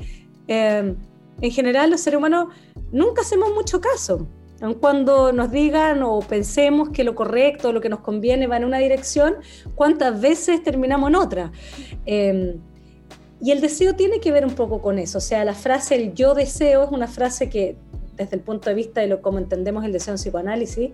eh, 0.48 0.94
en 1.40 1.50
general 1.50 1.90
los 1.90 2.00
seres 2.00 2.18
humanos 2.18 2.48
nunca 2.90 3.22
hacemos 3.22 3.54
mucho 3.54 3.80
caso. 3.80 4.26
Aun 4.60 4.74
cuando 4.74 5.32
nos 5.32 5.52
digan 5.52 6.02
o 6.02 6.18
pensemos 6.18 6.88
que 6.88 7.04
lo 7.04 7.14
correcto, 7.14 7.72
lo 7.72 7.80
que 7.80 7.88
nos 7.88 8.00
conviene 8.00 8.48
va 8.48 8.56
en 8.56 8.64
una 8.64 8.78
dirección, 8.78 9.36
¿cuántas 9.76 10.20
veces 10.20 10.62
terminamos 10.64 11.10
en 11.10 11.14
otra? 11.14 11.52
Em, 12.06 12.54
y 13.40 13.52
el 13.52 13.60
deseo 13.60 13.94
tiene 13.94 14.18
que 14.18 14.32
ver 14.32 14.44
un 14.44 14.54
poco 14.54 14.82
con 14.82 14.98
eso. 14.98 15.18
O 15.18 15.20
sea, 15.20 15.44
la 15.44 15.54
frase 15.54 15.94
el 15.94 16.12
yo 16.14 16.34
deseo 16.34 16.82
es 16.82 16.90
una 16.90 17.06
frase 17.06 17.48
que, 17.48 17.76
desde 18.16 18.34
el 18.34 18.42
punto 18.42 18.68
de 18.68 18.74
vista 18.74 19.00
de 19.00 19.06
lo 19.06 19.22
como 19.22 19.38
entendemos 19.38 19.84
el 19.84 19.92
deseo 19.92 20.14
en 20.14 20.18
psicoanálisis, 20.18 20.90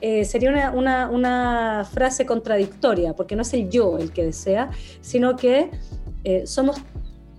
eh, 0.00 0.24
sería 0.24 0.72
una, 0.72 1.08
una, 1.08 1.88
frase 1.90 2.26
contradictoria, 2.26 3.14
porque 3.14 3.36
no 3.36 3.42
es 3.42 3.54
el 3.54 3.70
yo 3.70 3.98
el 3.98 4.12
que 4.12 4.24
desea, 4.24 4.70
sino 5.00 5.36
que 5.36 5.70
eh, 6.24 6.46
somos 6.46 6.76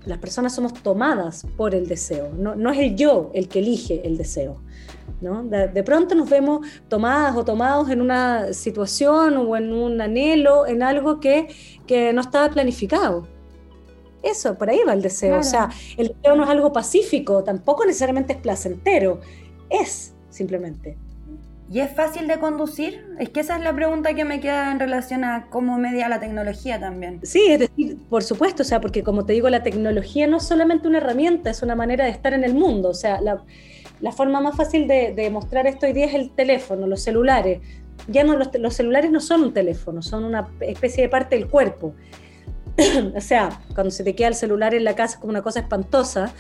las 0.08 0.18
personas 0.18 0.56
somos 0.56 0.74
tomadas 0.74 1.46
por 1.58 1.76
el 1.76 1.88
deseo, 1.88 2.32
no, 2.38 2.56
no, 2.56 2.72
es 2.72 2.80
el 2.80 2.96
yo 2.96 3.30
el 3.34 3.48
que 3.48 3.60
elige 3.60 4.06
el 4.08 4.18
deseo. 4.18 4.62
¿no? 5.22 5.44
De, 5.44 5.84
pronto 5.84 6.16
nos 6.16 6.30
vemos 6.30 6.68
tomadas 6.88 7.36
o 7.36 7.44
tomados 7.44 7.90
en 7.90 8.02
una 8.02 8.54
situación 8.54 9.38
o 9.38 9.58
en 9.58 9.74
un 9.74 10.00
anhelo, 10.00 10.68
en 10.68 10.84
algo 10.84 11.20
que, 11.20 11.48
que 11.86 12.14
no 12.14 12.22
estaba 12.22 12.50
planificado. 12.50 13.28
Eso, 14.22 14.58
por 14.58 14.70
ahí 14.70 14.80
va 14.88 14.94
el 14.94 15.02
deseo. 15.02 15.40
O 15.40 15.44
sea, 15.44 15.70
el 15.96 16.10
deseo 16.10 16.36
no 16.36 16.44
es 16.44 16.50
algo 16.50 16.72
pacífico, 16.72 17.44
tampoco 17.44 17.86
necesariamente 17.86 18.34
es 18.34 18.40
placentero, 18.40 19.22
es 19.70 20.14
simplemente. 20.30 20.98
¿Y 21.70 21.80
es 21.82 21.92
fácil 21.92 22.28
de 22.28 22.40
conducir? 22.40 23.06
Es 23.20 23.30
que 23.30 23.42
esa 23.42 23.58
es 23.58 23.64
la 23.64 23.74
pregunta 23.74 24.14
que 24.14 24.24
me 24.24 24.40
queda 24.40 24.72
en 24.72 24.80
relación 24.80 25.26
a 25.26 25.48
cómo 25.50 25.78
media 25.78 26.08
la 26.08 26.20
tecnología 26.20 26.80
también. 26.80 27.20
Sí, 27.24 27.44
es 27.50 27.60
decir, 27.60 27.98
por 28.10 28.24
supuesto, 28.24 28.64
o 28.64 28.66
sea, 28.66 28.80
porque 28.80 29.04
como 29.04 29.26
te 29.26 29.34
digo, 29.34 29.50
la 29.50 29.64
tecnología 29.64 30.28
no 30.28 30.38
es 30.38 30.44
solamente 30.44 30.88
una 30.88 31.00
herramienta, 31.00 31.50
es 31.50 31.62
una 31.62 31.76
manera 31.76 32.06
de 32.06 32.12
estar 32.12 32.34
en 32.34 32.46
el 32.46 32.54
mundo. 32.54 32.90
O 32.90 32.94
sea, 32.94 33.20
la, 33.20 33.44
la 34.00 34.12
forma 34.14 34.40
más 34.40 34.56
fácil 34.56 34.88
de, 34.88 35.14
de, 35.14 35.30
mostrar 35.30 35.68
esto 35.68 35.86
hoy 35.86 35.94
día 35.94 36.06
es 36.06 36.14
el 36.14 36.32
teléfono, 36.32 36.88
los 36.88 37.02
celulares. 37.04 37.60
Ya 38.08 38.24
no, 38.24 38.38
los, 38.38 38.50
los 38.58 38.74
celulares 38.74 39.12
no 39.12 39.20
son 39.20 39.44
un 39.44 39.54
teléfono, 39.54 40.02
son 40.02 40.24
una 40.24 40.48
especie 40.62 41.04
de 41.04 41.10
parte 41.10 41.36
del 41.36 41.50
cuerpo. 41.50 41.94
o 43.16 43.22
sea, 43.22 43.60
cuando 43.74 43.92
se 43.92 44.06
te 44.06 44.16
queda 44.16 44.30
el 44.30 44.36
celular 44.36 44.74
en 44.74 44.86
la 44.86 44.96
casa 44.96 45.16
es 45.16 45.20
como 45.20 45.32
una 45.32 45.42
cosa 45.42 45.60
espantosa. 45.60 46.34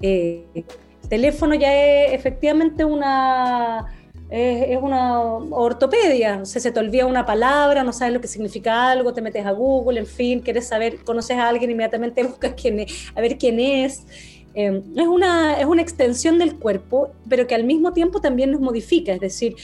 Eh, 0.00 0.46
el 0.54 0.64
teléfono 1.10 1.54
ya 1.54 1.74
es 1.74 2.14
efectivamente 2.14 2.86
una 2.86 3.86
es, 4.32 4.78
una 4.80 5.20
ortopedia, 5.20 6.40
o 6.42 6.46
se 6.46 6.72
te 6.72 6.80
olvida 6.80 7.04
una 7.04 7.26
palabra, 7.26 7.84
no 7.84 7.92
sabes 7.92 8.14
lo 8.14 8.20
que 8.20 8.28
significa 8.28 8.90
algo, 8.90 9.12
te 9.12 9.20
metes 9.20 9.44
a 9.44 9.52
Google, 9.52 10.00
en 10.00 10.06
fin, 10.06 10.40
quieres 10.40 10.66
saber, 10.68 11.04
conoces 11.04 11.36
a 11.36 11.48
alguien, 11.48 11.70
inmediatamente 11.70 12.22
buscas 12.24 12.54
quién 12.54 12.86
a 13.14 13.20
ver 13.20 13.36
quién 13.36 13.60
es. 13.60 14.06
Em, 14.54 14.82
es, 14.96 15.06
una, 15.06 15.60
es 15.60 15.66
una 15.66 15.82
extensión 15.82 16.38
del 16.38 16.56
cuerpo, 16.56 17.10
pero 17.28 17.46
que 17.46 17.54
al 17.54 17.64
mismo 17.64 17.92
tiempo 17.92 18.22
también 18.22 18.52
nos 18.52 18.60
modifica, 18.62 19.12
es 19.12 19.20
decir, 19.20 19.54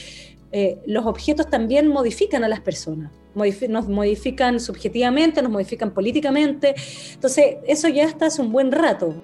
eh, 0.51 0.77
los 0.85 1.05
objetos 1.05 1.49
también 1.49 1.87
modifican 1.87 2.43
a 2.43 2.47
las 2.47 2.59
personas, 2.59 3.11
nos 3.33 3.87
modifican 3.87 4.59
subjetivamente, 4.59 5.41
nos 5.41 5.51
modifican 5.51 5.91
políticamente, 5.95 6.75
entonces 7.13 7.57
eso 7.67 7.87
ya 7.87 8.03
está 8.03 8.27
hace 8.27 8.41
un 8.41 8.51
buen 8.51 8.71
rato. 8.71 9.15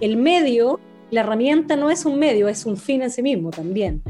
El 0.00 0.16
medio 0.16 0.80
la 1.12 1.20
herramienta 1.20 1.76
no 1.76 1.90
es 1.90 2.06
un 2.06 2.18
medio, 2.18 2.48
es 2.48 2.64
un 2.64 2.78
fin 2.78 3.02
en 3.02 3.10
sí 3.10 3.22
mismo 3.22 3.50
también. 3.50 4.02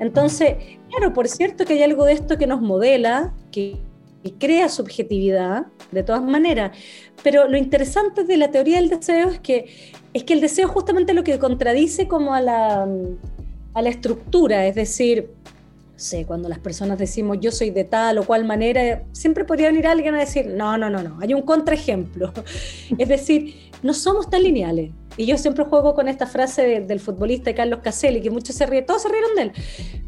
Entonces, 0.00 0.56
claro, 0.90 1.12
por 1.12 1.28
cierto 1.28 1.64
que 1.64 1.74
hay 1.74 1.82
algo 1.84 2.04
de 2.04 2.12
esto 2.12 2.36
que 2.36 2.48
nos 2.48 2.60
modela, 2.60 3.32
que, 3.52 3.78
crea 4.38 4.68
subjetividad, 4.68 5.66
de 5.92 6.02
todas 6.02 6.22
maneras, 6.22 6.76
pero 7.22 7.48
lo 7.48 7.56
interesante 7.56 8.24
de 8.24 8.36
la 8.36 8.50
teoría 8.50 8.76
del 8.76 8.90
deseo 8.90 9.30
es 9.30 9.40
que, 9.40 9.70
es 10.12 10.24
que 10.24 10.34
el 10.34 10.42
deseo 10.42 10.68
justamente 10.68 11.14
lo 11.14 11.24
que 11.24 11.38
contradice 11.38 12.06
como 12.06 12.34
a 12.34 12.42
la, 12.42 12.86
a 13.72 13.82
la 13.82 13.88
estructura, 13.88 14.66
es 14.66 14.74
decir, 14.74 15.30
sé, 15.96 16.26
cuando 16.26 16.50
las 16.50 16.58
personas 16.58 16.98
decimos 16.98 17.38
yo 17.40 17.50
soy 17.50 17.70
de 17.70 17.84
tal 17.84 18.18
o 18.18 18.24
cual 18.24 18.44
manera, 18.44 19.04
siempre 19.12 19.46
podría 19.46 19.68
venir 19.68 19.86
alguien 19.86 20.14
a 20.14 20.18
decir, 20.18 20.48
no, 20.48 20.76
no, 20.76 20.90
no, 20.90 21.02
no, 21.02 21.18
hay 21.20 21.32
un 21.32 21.42
contraejemplo. 21.42 22.32
es 22.98 23.08
decir, 23.08 23.54
no 23.82 23.94
somos 23.94 24.28
tan 24.28 24.42
lineales. 24.42 24.90
Y 25.16 25.26
yo 25.26 25.36
siempre 25.36 25.64
juego 25.64 25.94
con 25.94 26.08
esta 26.08 26.26
frase 26.26 26.80
del 26.80 27.00
futbolista 27.00 27.54
Carlos 27.54 27.80
Caselli, 27.82 28.20
que 28.20 28.30
muchos 28.30 28.56
se 28.56 28.66
ríen, 28.66 28.86
todos 28.86 29.02
se 29.02 29.08
rieron 29.08 29.34
de 29.34 29.42
él. 29.42 29.52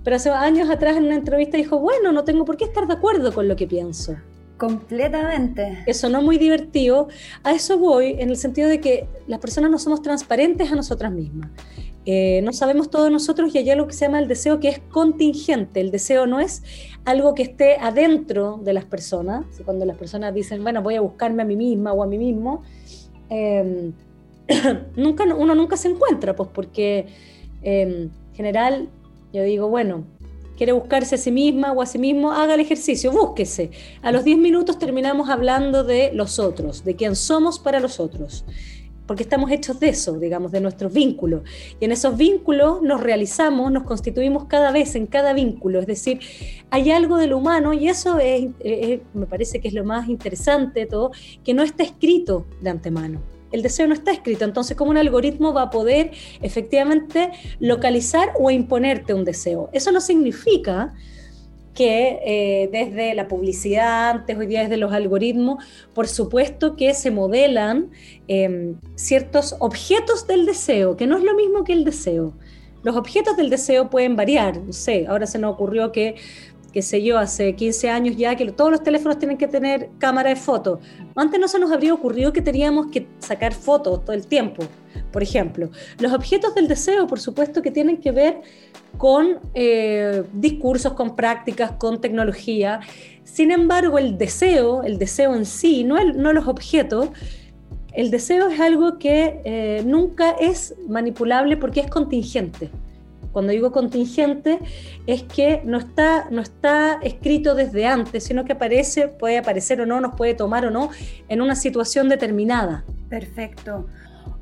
Pero 0.05 0.17
hace 0.17 0.31
años 0.31 0.71
atrás 0.71 0.97
en 0.97 1.05
una 1.05 1.17
entrevista 1.17 1.57
dijo, 1.57 1.79
bueno, 1.79 2.13
no 2.13 2.25
tengo 2.25 2.45
por 2.45 2.57
qué 2.57 2.65
estar 2.65 2.87
de 2.87 2.95
acuerdo 2.95 3.33
con 3.33 3.49
lo 3.49 3.57
que 3.57 3.67
pienso. 3.67 4.17
Completamente. 4.57 5.83
Eso 5.87 6.09
no 6.09 6.23
muy 6.23 6.39
divertido. 6.39 7.09
A 7.43 7.53
eso 7.53 7.79
voy 7.79 8.17
en 8.19 8.31
el 8.31 8.37
sentido 8.37 8.69
de 8.69 8.81
que 8.81 9.09
las 9.27 9.41
personas 9.41 9.71
no 9.71 9.79
somos 9.79 10.03
transparentes 10.03 10.71
a 10.71 10.77
nosotras 10.77 11.11
mismas. 11.11 11.51
Eh, 12.05 12.43
no 12.43 12.53
sabemos 12.53 12.91
todo 12.91 13.11
nosotros 13.11 13.55
y 13.55 13.59
hay 13.59 13.71
algo 13.71 13.87
que 13.87 13.93
se 13.93 14.07
llama 14.07 14.19
el 14.19 14.29
deseo 14.29 14.61
que 14.61 14.69
es 14.69 14.79
contingente. 14.79 15.81
El 15.81 15.91
deseo 15.91 16.27
no 16.27 16.39
es 16.39 16.63
algo 17.05 17.35
que 17.35 17.43
esté 17.43 17.77
adentro 17.77 18.61
de 18.63 18.73
las 18.73 18.85
personas. 18.85 19.47
Cuando 19.65 19.85
las 19.85 19.97
personas 19.97 20.33
dicen, 20.33 20.63
bueno, 20.63 20.81
voy 20.81 20.95
a 20.95 21.01
buscarme 21.01 21.43
a 21.43 21.47
mí 21.47 21.57
misma 21.57 21.93
o 21.93 22.03
a 22.03 22.07
mí 22.07 22.19
mismo, 22.19 22.63
eh, 23.31 23.93
nunca, 24.97 25.25
uno 25.35 25.55
nunca 25.55 25.77
se 25.77 25.89
encuentra, 25.89 26.35
pues 26.35 26.49
porque 26.53 27.07
em, 27.63 28.03
en 28.03 28.35
general 28.35 28.89
yo 29.33 29.43
digo, 29.43 29.69
bueno, 29.69 30.05
quiere 30.57 30.73
buscarse 30.73 31.15
a 31.15 31.19
sí 31.19 31.31
misma 31.31 31.73
o 31.73 31.83
a 31.83 31.87
sí 31.87 31.99
mismo, 31.99 32.33
haga 32.33 32.55
el 32.55 32.61
ejercicio, 32.61 33.11
búsquese. 33.11 33.71
A 34.03 34.13
los 34.13 34.25
10 34.25 34.39
minutos 34.39 34.79
terminamos 34.79 35.29
hablando 35.31 35.85
de 35.85 36.13
los 36.13 36.39
otros, 36.39 36.85
de 36.85 36.95
quién 36.95 37.17
somos 37.17 37.59
para 37.59 37.81
los 37.81 37.99
otros, 37.99 38.45
porque 39.07 39.23
estamos 39.23 39.51
hechos 39.51 39.81
de 39.81 39.89
eso, 39.89 40.19
digamos, 40.19 40.53
de 40.53 40.61
nuestros 40.61 40.93
vínculos. 40.93 41.43
Y 41.81 41.87
en 41.87 41.93
esos 41.93 42.17
vínculos 42.17 42.83
nos 42.83 43.01
realizamos, 43.01 43.73
nos 43.73 43.85
constituimos 43.85 44.45
cada 44.45 44.71
vez 44.71 44.95
en 44.95 45.07
cada 45.07 45.33
vínculo, 45.33 45.81
es 45.81 45.87
decir, 45.87 46.21
hay 46.71 46.91
algo 46.91 47.17
de 47.17 47.27
lo 47.27 47.39
humano 47.39 47.73
y 47.73 47.89
eso 47.89 48.19
me 49.15 49.27
parece 49.27 49.61
que 49.61 49.69
es 49.69 49.75
lo 49.75 49.85
más 49.85 50.09
interesante 50.09 50.87
todo, 50.87 51.11
que 51.43 51.55
no 51.55 51.63
está 51.63 51.83
escrito 51.83 52.47
de 52.61 52.71
antemano 52.71 53.32
el 53.53 53.63
deseo 53.63 53.87
no 53.87 53.95
está 53.95 54.13
escrito. 54.13 54.45
Entonces, 54.45 54.77
¿cómo 54.77 54.91
un 54.91 54.99
algoritmo 54.99 55.53
va 55.53 55.63
a 55.63 55.71
poder 55.71 56.11
efectivamente 56.41 57.31
localizar 57.61 58.31
o 58.39 58.51
imponerte 58.51 59.15
un 59.15 59.25
deseo? 59.25 59.71
Eso 59.73 59.93
no 59.93 60.01
significa 60.01 60.95
que 61.75 62.21
eh, 62.25 62.69
desde 62.71 63.15
la 63.15 63.29
publicidad, 63.29 64.11
antes 64.11 64.37
hoy 64.37 64.47
día 64.47 64.63
desde 64.63 64.77
los 64.77 64.93
algoritmos, 64.93 65.65
por 65.95 66.07
supuesto 66.07 66.77
que 66.77 66.93
se 66.95 67.11
modelan 67.11 67.91
em, 68.29 68.77
ciertos 68.95 69.57
objetos 69.59 70.27
del 70.27 70.45
deseo, 70.45 70.97
que 70.97 71.07
no 71.07 71.17
es 71.17 71.25
lo 71.25 71.35
mismo 71.35 71.65
que 71.65 71.73
el 71.73 71.85
deseo. 71.85 72.35
Los 72.83 72.97
objetos 72.97 73.37
del 73.37 73.49
deseo 73.49 73.91
pueden 73.91 74.17
variar, 74.17 74.61
no 74.61 74.73
sé, 74.73 75.07
ahora 75.07 75.27
se 75.27 75.39
nos 75.39 75.53
ocurrió 75.55 75.93
que 75.93 76.17
qué 76.73 76.83
sé 76.83 77.03
yo, 77.03 77.19
hace 77.19 77.55
15 77.55 77.91
años 77.91 78.17
ya, 78.17 78.35
que 78.35 78.51
todos 78.51 78.71
los 78.71 78.83
teléfonos 78.83 79.19
tienen 79.19 79.37
que 79.37 79.47
tener 79.47 79.91
cámara 79.99 80.31
de 80.31 80.37
foto. 80.37 80.81
Antes 81.15 81.39
no 81.39 81.49
se 81.49 81.59
nos 81.59 81.71
habría 81.71 81.93
ocurrido 81.93 82.33
que 82.33 82.41
teníamos 82.41 82.87
que 82.87 83.07
sacar 83.19 83.53
fotos 83.53 84.05
todo 84.05 84.15
el 84.15 84.27
tiempo, 84.27 84.65
por 85.13 85.23
ejemplo. 85.23 85.71
Los 85.99 86.13
objetos 86.13 86.55
del 86.55 86.69
deseo, 86.69 87.07
por 87.07 87.21
supuesto, 87.21 87.63
que 87.63 87.71
tienen 87.71 87.99
que 87.99 88.13
ver 88.13 88.41
con 88.97 89.39
eh, 89.55 90.25
discursos, 90.33 90.95
con 90.95 91.15
prácticas, 91.15 91.73
con 91.73 92.01
tecnología. 92.01 92.81
Sin 93.25 93.51
embargo, 93.51 93.99
el 93.99 94.17
deseo, 94.17 94.83
el 94.83 94.99
deseo 94.99 95.35
en 95.35 95.45
sí, 95.45 95.85
no, 95.85 95.99
el, 95.99 96.21
no 96.21 96.33
los 96.33 96.49
objetos, 96.49 97.11
el 97.93 98.11
deseo 98.11 98.49
es 98.49 98.59
algo 98.59 98.99
que 98.99 99.41
eh, 99.45 99.83
nunca 99.85 100.31
es 100.41 100.75
manipulable 100.89 101.59
porque 101.59 101.81
es 101.81 101.89
contingente. 101.89 102.71
Cuando 103.33 103.53
digo 103.53 103.73
contingente, 103.73 104.59
es 105.07 105.23
que 105.23 105.63
no 105.65 105.79
está, 105.79 106.29
no 106.31 106.43
está 106.43 107.01
escrito 107.03 107.55
desde 107.55 107.87
antes, 107.87 108.25
sino 108.25 108.45
que 108.45 108.53
aparece, 108.53 109.09
puede 109.09 109.39
aparecer 109.39 109.81
o 109.81 109.87
no, 109.87 110.01
nos 110.01 110.15
puede 110.15 110.35
tomar 110.35 110.67
o 110.67 110.71
no 110.71 110.91
en 111.29 111.41
una 111.41 111.57
situación 111.57 112.09
determinada. 112.09 112.85
Perfecto. 113.09 113.87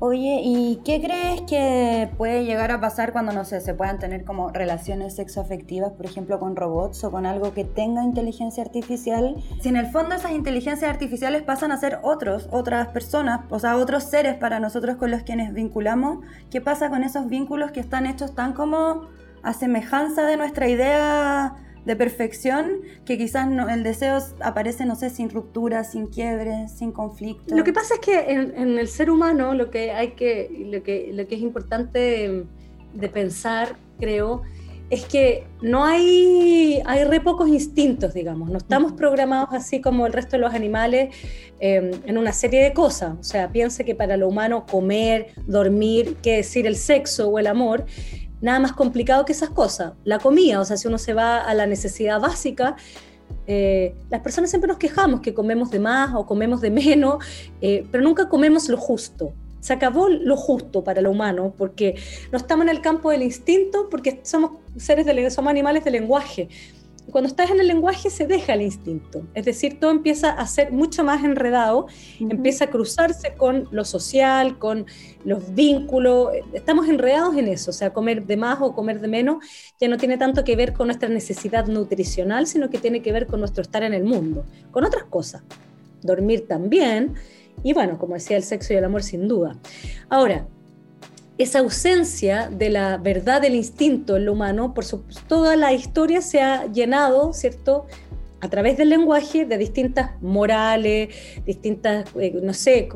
Oye, 0.03 0.41
¿y 0.43 0.81
qué 0.83 0.99
crees 0.99 1.41
que 1.41 2.09
puede 2.17 2.43
llegar 2.43 2.71
a 2.71 2.81
pasar 2.81 3.11
cuando, 3.11 3.33
no 3.33 3.45
sé, 3.45 3.61
se 3.61 3.75
puedan 3.75 3.99
tener 3.99 4.25
como 4.25 4.49
relaciones 4.49 5.13
sexoafectivas, 5.13 5.91
por 5.91 6.07
ejemplo, 6.07 6.39
con 6.39 6.55
robots 6.55 7.03
o 7.03 7.11
con 7.11 7.27
algo 7.27 7.53
que 7.53 7.65
tenga 7.65 8.03
inteligencia 8.03 8.63
artificial? 8.63 9.35
Si 9.61 9.69
en 9.69 9.75
el 9.75 9.85
fondo 9.85 10.15
esas 10.15 10.31
inteligencias 10.31 10.89
artificiales 10.89 11.43
pasan 11.43 11.71
a 11.71 11.77
ser 11.77 11.99
otros, 12.01 12.49
otras 12.49 12.87
personas, 12.87 13.41
o 13.51 13.59
sea, 13.59 13.77
otros 13.77 14.05
seres 14.05 14.37
para 14.37 14.59
nosotros 14.59 14.95
con 14.95 15.11
los 15.11 15.21
quienes 15.21 15.53
vinculamos, 15.53 16.25
¿qué 16.49 16.61
pasa 16.61 16.89
con 16.89 17.03
esos 17.03 17.27
vínculos 17.27 17.69
que 17.69 17.79
están 17.79 18.07
hechos 18.07 18.33
tan 18.33 18.53
como 18.53 19.03
a 19.43 19.53
semejanza 19.53 20.23
de 20.23 20.35
nuestra 20.35 20.67
idea 20.67 21.53
de 21.85 21.95
perfección 21.95 22.81
que 23.05 23.17
quizás 23.17 23.49
no, 23.49 23.69
el 23.69 23.83
deseo 23.83 24.19
aparece, 24.41 24.85
no 24.85 24.95
sé, 24.95 25.09
sin 25.09 25.29
ruptura, 25.29 25.83
sin 25.83 26.07
quiebre, 26.07 26.67
sin 26.67 26.91
conflicto. 26.91 27.55
Lo 27.55 27.63
que 27.63 27.73
pasa 27.73 27.95
es 27.95 27.99
que 27.99 28.31
en, 28.31 28.77
el 28.77 28.87
ser 28.87 29.09
humano 29.09 29.53
lo 29.53 29.71
que 29.71 29.91
hay 29.91 30.11
que, 30.11 30.67
lo 30.71 30.83
que, 30.83 31.11
lo 31.13 31.27
que 31.27 31.35
es 31.35 31.41
importante 31.41 32.45
de 32.93 33.09
pensar, 33.09 33.77
creo, 33.99 34.43
es 34.91 35.05
que 35.05 35.47
no 35.61 35.85
hay, 35.85 36.81
hay 36.85 37.05
re 37.05 37.21
pocos 37.21 37.47
instintos, 37.47 38.13
digamos, 38.13 38.49
no 38.49 38.57
estamos 38.57 38.91
programados 38.91 39.49
así 39.53 39.79
como 39.79 40.05
el 40.05 40.11
resto 40.11 40.35
de 40.35 40.39
los 40.39 40.53
animales 40.53 41.15
em, 41.61 41.91
en 42.05 42.17
una 42.17 42.33
serie 42.33 42.61
de 42.61 42.73
cosas. 42.73 43.15
O 43.17 43.23
sea, 43.23 43.49
piense 43.53 43.85
que 43.85 43.95
para 43.95 44.17
lo 44.17 44.27
humano 44.27 44.65
comer, 44.69 45.27
dormir, 45.47 46.17
qué 46.21 46.35
decir 46.35 46.67
el 46.67 46.75
sexo 46.75 47.29
o 47.29 47.39
el 47.39 47.47
amor, 47.47 47.85
nada 48.41 48.59
más 48.59 48.73
complicado 48.73 49.25
que 49.25 49.31
esas 49.31 49.49
cosas. 49.49 49.93
La 50.03 50.19
comida, 50.19 50.59
o 50.59 50.65
sea, 50.65 50.77
si 50.77 50.87
uno 50.87 50.97
se 50.97 51.13
va 51.13 51.39
a 51.39 51.53
la 51.53 51.65
necesidad 51.65 52.19
básica, 52.19 52.75
eh, 53.47 53.95
las 54.09 54.21
personas 54.21 54.49
siempre 54.49 54.67
nos 54.67 54.77
quejamos 54.77 55.21
que 55.21 55.33
comemos 55.33 55.71
de 55.71 55.79
más 55.79 56.13
o 56.15 56.25
comemos 56.25 56.61
de 56.61 56.71
menos, 56.71 57.23
eh, 57.61 57.85
pero 57.91 58.03
nunca 58.03 58.27
comemos 58.29 58.67
lo 58.69 58.77
justo 58.77 59.33
se 59.61 59.73
acabó 59.73 60.09
lo 60.09 60.35
justo 60.35 60.83
para 60.83 61.01
lo 61.01 61.11
humano, 61.11 61.53
porque 61.57 61.95
no 62.31 62.37
estamos 62.37 62.63
en 62.63 62.69
el 62.69 62.81
campo 62.81 63.11
del 63.11 63.21
instinto, 63.21 63.87
porque 63.89 64.19
somos 64.23 64.53
seres 64.75 65.05
de, 65.05 65.29
somos 65.29 65.51
animales 65.51 65.85
de 65.85 65.91
lenguaje. 65.91 66.49
Cuando 67.09 67.27
estás 67.27 67.49
en 67.49 67.59
el 67.59 67.67
lenguaje 67.67 68.09
se 68.09 68.27
deja 68.27 68.53
el 68.53 68.61
instinto, 68.61 69.23
es 69.33 69.43
decir, 69.43 69.79
todo 69.79 69.91
empieza 69.91 70.31
a 70.31 70.45
ser 70.45 70.71
mucho 70.71 71.03
más 71.03 71.23
enredado, 71.23 71.87
empieza 72.19 72.65
a 72.65 72.69
cruzarse 72.69 73.33
con 73.35 73.67
lo 73.71 73.83
social, 73.83 74.59
con 74.59 74.85
los 75.25 75.53
vínculos, 75.53 76.29
estamos 76.53 76.87
enredados 76.87 77.35
en 77.35 77.47
eso, 77.47 77.71
o 77.71 77.73
sea, 77.73 77.91
comer 77.91 78.25
de 78.25 78.37
más 78.37 78.59
o 78.61 78.73
comer 78.73 79.01
de 79.01 79.07
menos 79.07 79.43
ya 79.79 79.87
no 79.87 79.97
tiene 79.97 80.17
tanto 80.17 80.43
que 80.43 80.55
ver 80.55 80.73
con 80.73 80.87
nuestra 80.87 81.09
necesidad 81.09 81.65
nutricional, 81.65 82.45
sino 82.47 82.69
que 82.69 82.77
tiene 82.77 83.01
que 83.01 83.11
ver 83.11 83.25
con 83.25 83.39
nuestro 83.39 83.63
estar 83.63 83.83
en 83.83 83.93
el 83.93 84.03
mundo, 84.03 84.45
con 84.69 84.85
otras 84.85 85.03
cosas. 85.05 85.41
Dormir 86.03 86.47
también, 86.47 87.15
y 87.63 87.73
bueno, 87.73 87.97
como 87.97 88.13
decía, 88.13 88.37
el 88.37 88.43
sexo 88.43 88.73
y 88.73 88.77
el 88.77 88.85
amor 88.85 89.03
sin 89.03 89.27
duda. 89.27 89.57
Ahora, 90.07 90.47
esa 91.41 91.59
ausencia 91.59 92.49
de 92.49 92.69
la 92.69 92.97
verdad 92.97 93.41
del 93.41 93.55
instinto 93.55 94.17
en 94.17 94.25
lo 94.25 94.33
humano, 94.33 94.73
por 94.73 94.85
supuesto, 94.85 95.21
toda 95.27 95.55
la 95.55 95.73
historia 95.73 96.21
se 96.21 96.41
ha 96.41 96.67
llenado, 96.67 97.33
¿cierto? 97.33 97.85
a 98.41 98.49
través 98.49 98.77
del 98.77 98.89
lenguaje 98.89 99.45
de 99.45 99.57
distintas 99.57 100.11
morales, 100.21 101.09
distintas, 101.45 102.05
eh, 102.19 102.33
no 102.41 102.53
sé, 102.53 102.89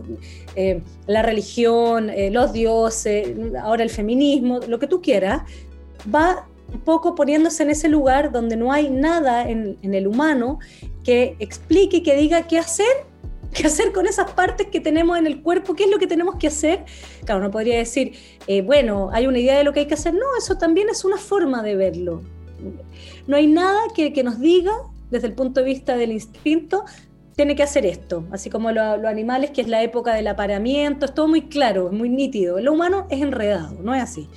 eh, 0.55 0.81
la 1.05 1.21
religión, 1.21 2.09
eh, 2.09 2.31
los 2.31 2.51
dioses, 2.51 3.27
ahora 3.61 3.83
el 3.83 3.91
feminismo, 3.91 4.59
lo 4.67 4.79
que 4.79 4.87
tú 4.87 5.01
quieras, 5.01 5.43
va 6.13 6.47
un 6.73 6.79
poco 6.79 7.13
poniéndose 7.13 7.61
en 7.61 7.69
ese 7.69 7.89
lugar 7.89 8.31
donde 8.31 8.57
no 8.57 8.71
hay 8.71 8.89
nada 8.89 9.47
en, 9.47 9.77
el 9.81 10.07
humano 10.07 10.59
que 11.03 11.35
explique, 11.39 12.01
que 12.01 12.15
diga 12.17 12.47
qué 12.47 12.57
hacer 12.57 13.05
qué 13.53 13.67
hacer 13.67 13.91
con 13.91 14.07
esas 14.07 14.31
partes 14.31 14.67
que 14.67 14.79
tenemos 14.79 15.17
en 15.17 15.27
el 15.27 15.41
cuerpo, 15.41 15.75
qué 15.75 15.85
es 15.85 15.89
lo 15.89 15.97
que 15.97 16.07
tenemos 16.07 16.35
que 16.35 16.47
hacer. 16.47 16.85
Claro, 17.25 17.41
no 17.41 17.51
podría 17.51 17.77
decir, 17.77 18.13
eh, 18.47 18.61
bueno, 18.61 19.09
hay 19.11 19.27
una 19.27 19.39
idea 19.39 19.57
de 19.57 19.63
lo 19.63 19.73
que 19.73 19.81
hay 19.81 19.85
que 19.85 19.93
hacer. 19.93 20.13
No, 20.13 20.25
eso 20.37 20.57
también 20.57 20.89
es 20.89 21.05
una 21.05 21.17
forma 21.17 21.63
de 21.63 21.75
verlo. 21.75 22.21
No 23.27 23.37
hay 23.37 23.47
nada 23.47 23.79
que, 23.95 24.23
nos 24.23 24.39
diga, 24.39 24.73
desde 25.09 25.27
el 25.27 25.33
punto 25.33 25.61
de 25.61 25.65
vista 25.65 25.97
del 25.97 26.11
instinto, 26.11 26.85
tiene 27.35 27.55
que 27.55 27.63
hacer 27.63 27.85
esto, 27.85 28.25
así 28.31 28.49
como 28.49 28.71
los 28.71 29.05
animales, 29.05 29.51
que 29.51 29.61
es 29.61 29.67
la 29.67 29.83
época 29.83 30.13
del 30.13 30.27
apareamiento, 30.27 31.05
es 31.05 31.13
todo 31.13 31.27
muy 31.27 31.41
claro, 31.43 31.87
es 31.87 31.93
muy 31.93 32.07
nítido. 32.07 32.59
Lo 32.61 32.73
humano 32.73 33.07
es 33.09 33.21
enredado, 33.21 33.75
no 33.81 33.93
es 33.93 34.01
así. 34.01 34.29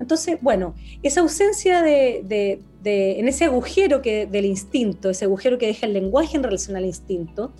Entonces, 0.00 0.38
bueno, 0.40 0.74
esa 1.02 1.20
ausencia 1.20 1.82
de, 1.82 2.60
en 2.84 3.28
ese 3.28 3.44
agujero 3.44 4.02
que, 4.02 4.26
del 4.26 4.44
instinto, 4.44 5.10
ese 5.10 5.26
agujero 5.26 5.58
que 5.58 5.66
deja 5.66 5.86
el 5.86 5.92
lenguaje 5.92 6.36
en 6.36 6.42
relación 6.42 6.76
al 6.76 6.84
instinto, 6.84 7.52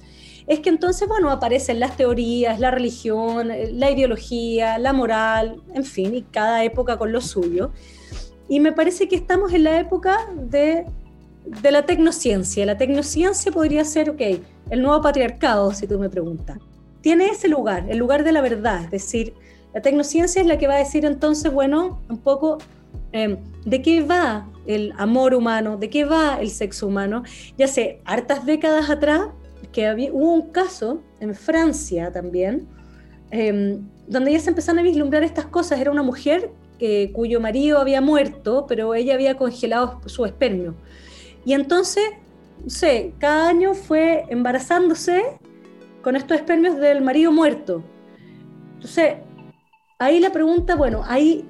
es 0.46 0.60
que 0.60 0.68
entonces, 0.68 1.08
bueno, 1.08 1.30
aparecen 1.30 1.80
las 1.80 1.96
teorías, 1.96 2.60
la 2.60 2.70
religión, 2.70 3.48
la 3.72 3.90
ideología, 3.90 4.78
la 4.78 4.92
moral, 4.92 5.62
en 5.72 5.84
fin, 5.84 6.14
y 6.14 6.22
cada 6.22 6.64
época 6.64 6.98
con 6.98 7.12
lo 7.12 7.20
suyo. 7.20 7.70
Y 8.48 8.60
me 8.60 8.72
parece 8.72 9.08
que 9.08 9.16
estamos 9.16 9.54
en 9.54 9.64
la 9.64 9.80
época 9.80 10.18
de, 10.34 10.84
de 11.46 11.72
la 11.72 11.86
tecnociencia. 11.86 12.66
La 12.66 12.76
tecnociencia 12.76 13.50
podría 13.52 13.84
ser, 13.84 14.10
ok, 14.10 14.20
el 14.68 14.82
nuevo 14.82 15.00
patriarcado, 15.00 15.72
si 15.72 15.86
tú 15.86 15.98
me 15.98 16.10
preguntas. 16.10 16.58
Tiene 17.00 17.26
ese 17.26 17.48
lugar, 17.48 17.86
el 17.88 17.98
lugar 17.98 18.22
de 18.22 18.32
la 18.32 18.40
verdad, 18.42 18.84
es 18.84 18.90
decir, 18.90 19.34
la 19.74 19.82
tecnociencia 19.82 20.40
es 20.40 20.46
la 20.46 20.56
que 20.56 20.68
va 20.68 20.74
a 20.74 20.78
decir 20.78 21.04
entonces, 21.04 21.52
bueno, 21.52 22.00
un 22.08 22.18
poco 22.18 22.58
em, 23.12 23.38
de 23.64 23.82
qué 23.82 24.02
va 24.02 24.48
el 24.66 24.92
amor 24.96 25.34
humano, 25.34 25.76
de 25.76 25.90
qué 25.90 26.04
va 26.04 26.38
el 26.40 26.50
sexo 26.50 26.86
humano. 26.86 27.24
Ya 27.58 27.66
sé, 27.66 28.00
hartas 28.04 28.46
décadas 28.46 28.88
atrás 28.88 29.28
que 29.74 29.88
había, 29.88 30.12
hubo 30.12 30.32
un 30.32 30.52
caso 30.52 31.02
en 31.18 31.34
Francia 31.34 32.12
también, 32.12 32.68
em, 33.32 33.82
donde 34.06 34.32
ya 34.32 34.38
se 34.38 34.50
empezaron 34.50 34.78
a 34.78 34.82
vislumbrar 34.82 35.24
estas 35.24 35.46
cosas. 35.46 35.80
Era 35.80 35.90
una 35.90 36.04
mujer 36.04 36.52
que, 36.78 37.10
cuyo 37.12 37.40
marido 37.40 37.78
había 37.80 38.00
muerto, 38.00 38.66
pero 38.68 38.94
ella 38.94 39.14
había 39.14 39.36
congelado 39.36 40.00
su 40.06 40.24
espermio. 40.24 40.76
Y 41.44 41.54
entonces, 41.54 42.04
no 42.62 42.70
sé, 42.70 43.14
cada 43.18 43.48
año 43.48 43.74
fue 43.74 44.24
embarazándose 44.28 45.24
con 46.02 46.14
estos 46.14 46.36
espermios 46.36 46.78
del 46.78 47.02
marido 47.02 47.32
muerto. 47.32 47.82
Entonces, 48.74 49.14
ahí 49.98 50.20
la 50.20 50.30
pregunta, 50.30 50.76
bueno, 50.76 51.02
ahí, 51.04 51.44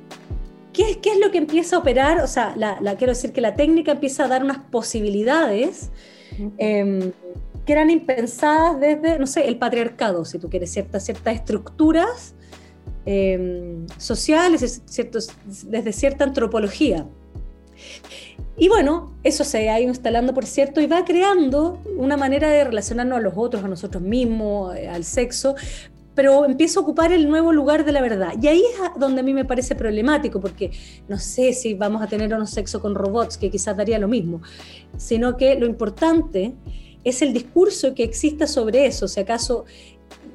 ¿qué, 0.73 0.99
qué 1.03 1.11
es 1.11 1.21
lo 1.21 1.31
que 1.31 1.39
empieza 1.39 1.77
a 1.77 1.81
operar? 1.81 2.21
O 2.23 2.27
sea, 2.27 2.55
la, 2.57 2.97
quiero 2.97 3.13
decir 3.13 3.35
que 3.35 3.43
la 3.43 3.55
técnica 3.55 3.93
empieza 3.93 4.25
a 4.25 4.29
dar 4.29 4.43
unas 4.43 4.61
posibilidades 4.71 5.91
que 7.65 7.73
eran 7.73 7.91
impensadas 7.91 8.79
desde, 8.79 9.19
no 9.19 9.27
sé, 9.27 9.47
el 9.49 9.59
patriarcado, 9.59 10.25
si 10.25 10.39
tú 10.39 10.49
quieres, 10.51 10.71
ciertas, 10.71 11.05
ciertas 11.05 11.35
estructuras 11.35 12.35
em, 13.07 13.87
sociales, 13.99 14.83
ciertos, 14.85 15.31
desde 15.67 15.93
cierta 15.93 16.25
antropología. 16.25 17.07
Y 18.57 18.69
bueno, 18.69 19.13
eso 19.25 19.45
se 19.45 19.69
ha 19.69 19.81
ido 19.81 19.89
instalando, 19.89 20.33
por 20.33 20.47
cierto, 20.47 20.81
y 20.81 20.87
va 20.87 21.05
creando 21.05 21.81
una 21.97 22.17
manera 22.17 22.49
de 22.49 22.65
relacionarnos 22.65 23.19
a 23.19 23.21
los 23.21 23.35
otros, 23.37 23.65
a 23.65 23.69
nosotros 23.69 24.03
mismos, 24.03 24.77
eh, 24.77 24.89
al 24.89 25.05
sexo, 25.05 25.57
pero 26.15 26.45
empieza 26.45 26.79
a 26.79 26.83
ocupar 26.83 27.13
el 27.13 27.29
nuevo 27.29 27.53
lugar 27.53 27.85
de 27.85 27.91
la 27.91 28.01
verdad. 28.01 28.35
Y 28.41 28.47
ahí 28.47 28.63
es 28.63 29.01
donde 29.01 29.21
a 29.21 29.25
mí 29.25 29.35
me 29.35 29.45
parece 29.45 29.75
problemático, 29.75 30.41
porque 30.41 30.71
no 31.09 31.19
sé 31.19 31.53
si 31.53 31.75
vamos 31.75 32.03
a 32.03 32.07
tener 32.07 32.33
un 32.33 32.47
sexo 32.47 32.81
con 32.81 32.95
robots, 32.95 33.37
que 33.37 33.51
quizás 33.51 33.77
daría 33.77 33.99
lo 33.99 34.07
mismo, 34.07 34.41
sino 34.97 35.37
que 35.37 35.57
lo 35.57 35.67
importante 35.67 36.55
es 37.05 37.23
el 37.23 37.33
discurso 37.33 37.95
que 37.95 38.03
exista 38.03 38.47
sobre 38.47 38.87
eso, 38.87 39.07
si 39.09 39.21
acaso 39.21 39.65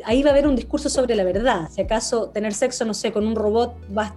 ahí 0.05 0.23
va 0.23 0.29
a 0.29 0.34
haber 0.34 0.47
un 0.47 0.55
discurso 0.55 0.89
sobre 0.89 1.15
la 1.15 1.23
verdad, 1.23 1.69
si 1.71 1.82
acaso 1.82 2.29
tener 2.29 2.53
sexo, 2.53 2.86
no 2.86 2.93
sé, 2.93 3.12
con 3.12 3.25
un 3.25 3.36
robot 3.36 3.75
va, 3.95 4.15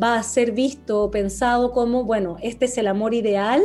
va 0.00 0.18
a 0.18 0.22
ser 0.22 0.52
visto 0.52 1.04
o 1.04 1.10
pensado 1.10 1.72
como, 1.72 2.04
bueno, 2.04 2.36
este 2.42 2.66
es 2.66 2.78
el 2.78 2.86
amor 2.86 3.14
ideal, 3.14 3.62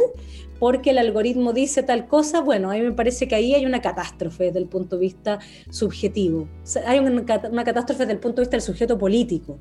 porque 0.60 0.92
el 0.92 1.00
algoritmo 1.00 1.54
dice 1.54 1.82
tal 1.82 2.08
cosa, 2.08 2.42
bueno, 2.42 2.70
a 2.70 2.76
mí 2.76 2.82
me 2.82 2.92
parece 2.92 3.28
que 3.28 3.34
ahí 3.34 3.56
hay 3.56 3.66
una 3.66 3.82
catástrofe 3.82 4.46
desde 4.46 4.60
el 4.60 4.68
punto 4.68 4.96
de 4.96 5.02
vista 5.02 5.40
subjetivo. 5.72 6.48
Hay 6.86 7.00
una, 7.00 7.26
catástrofe 7.26 8.04
desde 8.04 8.14
el 8.14 8.20
punto 8.20 8.36
de 8.36 8.42
vista 8.44 8.58
del 8.58 8.62
sujeto 8.62 8.96
político. 8.96 9.58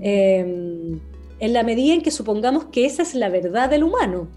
Em, 0.00 0.98
en 1.38 1.52
la 1.52 1.62
medida 1.64 1.92
en 1.92 2.00
que 2.00 2.10
supongamos 2.10 2.64
que 2.66 2.86
esa 2.86 3.02
es 3.02 3.14
la 3.14 3.28
verdad 3.28 3.68
del 3.68 3.84
humano, 3.84 4.28